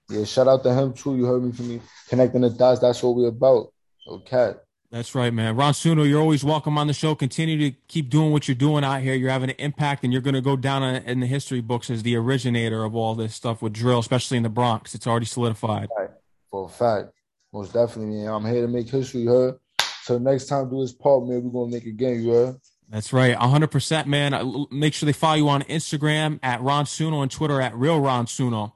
Yeah, 0.09 0.25
shout 0.25 0.47
out 0.47 0.63
to 0.63 0.73
him 0.73 0.93
too. 0.95 1.17
You 1.17 1.27
heard 1.27 1.43
me 1.43 1.51
from 1.51 1.69
me 1.69 1.81
connecting 2.09 2.41
the 2.43 2.51
dots. 2.51 2.81
That's 2.81 3.03
what 3.03 3.17
we're 3.17 3.29
about. 3.29 3.73
Okay. 4.07 4.55
That's 4.91 5.15
right, 5.15 5.35
man. 5.35 5.55
Ron 5.55 5.75
Suno, 5.75 6.09
you're 6.09 6.21
always 6.21 6.43
welcome 6.43 6.79
on 6.79 6.87
the 6.87 6.95
show. 6.95 7.15
Continue 7.15 7.71
to 7.71 7.77
keep 7.89 8.09
doing 8.09 8.33
what 8.33 8.49
you're 8.49 8.55
doing 8.55 8.85
out 8.85 9.03
here. 9.03 9.13
You're 9.15 9.31
having 9.31 9.51
an 9.51 9.57
impact, 9.59 10.03
and 10.03 10.13
you're 10.13 10.23
going 10.23 10.35
to 10.35 10.41
go 10.41 10.57
down 10.57 10.83
in 10.83 11.21
the 11.21 11.27
history 11.27 11.61
books 11.61 11.91
as 11.91 12.03
the 12.03 12.17
originator 12.17 12.85
of 12.85 12.97
all 12.97 13.15
this 13.15 13.35
stuff 13.35 13.61
with 13.61 13.75
drill, 13.75 13.99
especially 13.99 14.39
in 14.39 14.45
the 14.45 14.49
Bronx. 14.49 14.95
It's 14.95 15.07
already 15.07 15.27
solidified. 15.27 15.89
Right. 15.97 16.11
For 16.51 16.65
a 16.65 16.69
fact. 16.69 17.13
Most 17.53 17.75
definitely, 17.75 18.17
man. 18.17 18.29
I'm 18.29 18.47
here 18.47 18.63
to 18.63 18.69
make 18.69 18.89
history, 18.89 19.23
you 19.23 19.29
heard? 19.29 19.59
So 20.05 20.17
next 20.17 20.47
time 20.47 20.71
do 20.71 20.81
this 20.81 20.93
part, 20.93 21.27
man, 21.27 21.43
we're 21.43 21.51
going 21.51 21.71
to 21.71 21.77
make 21.77 21.87
a 21.87 21.91
game, 21.91 22.23
you 22.23 22.33
heard? 22.33 22.57
That's 22.89 23.13
right. 23.13 23.37
100%, 23.37 24.07
man. 24.07 24.33
Uh, 24.33 24.65
make 24.71 24.95
sure 24.95 25.07
they 25.07 25.13
follow 25.13 25.37
you 25.37 25.49
on 25.51 25.63
Instagram 25.65 26.41
at 26.43 26.63
Ron 26.63 26.87
Suno 26.87 27.21
and 27.21 27.31
Twitter 27.31 27.61
at 27.61 27.75
Real 27.75 28.01
Ron 28.01 28.25
Suno. 28.25 28.73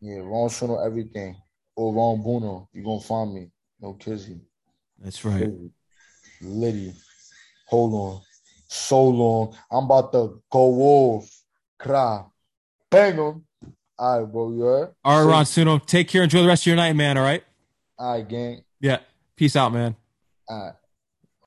Yeah, 0.00 0.18
Ron 0.18 0.48
Suno, 0.48 0.84
everything. 0.84 1.36
Or 1.76 1.94
Ron 1.94 2.20
Bruno. 2.22 2.68
You're 2.72 2.84
going 2.84 3.00
to 3.00 3.06
find 3.06 3.32
me. 3.32 3.50
No 3.80 3.92
kizzy. 3.92 4.40
That's 5.02 5.24
right. 5.24 5.50
Liddy. 6.40 6.92
Hold 7.66 7.94
on. 7.94 8.20
So 8.68 9.02
long. 9.04 9.56
I'm 9.70 9.84
about 9.84 10.12
to 10.12 10.42
go 10.50 10.60
off. 10.60 11.30
Cry. 11.78 12.24
Bang 12.90 13.16
them. 13.16 13.44
All 13.98 14.20
right, 14.20 14.32
bro. 14.32 14.52
You 14.52 14.60
heard? 14.62 14.94
All 15.04 15.24
right, 15.24 15.30
Ron 15.30 15.44
Suno. 15.44 15.84
Take 15.84 16.08
care. 16.08 16.22
Enjoy 16.22 16.42
the 16.42 16.48
rest 16.48 16.62
of 16.62 16.68
your 16.68 16.76
night, 16.76 16.94
man. 16.94 17.18
All 17.18 17.24
right. 17.24 17.42
All 17.98 18.12
right, 18.12 18.28
gang. 18.28 18.62
Yeah. 18.80 18.98
Peace 19.36 19.56
out, 19.56 19.72
man. 19.72 19.96
All 20.48 20.64
right. 20.66 20.74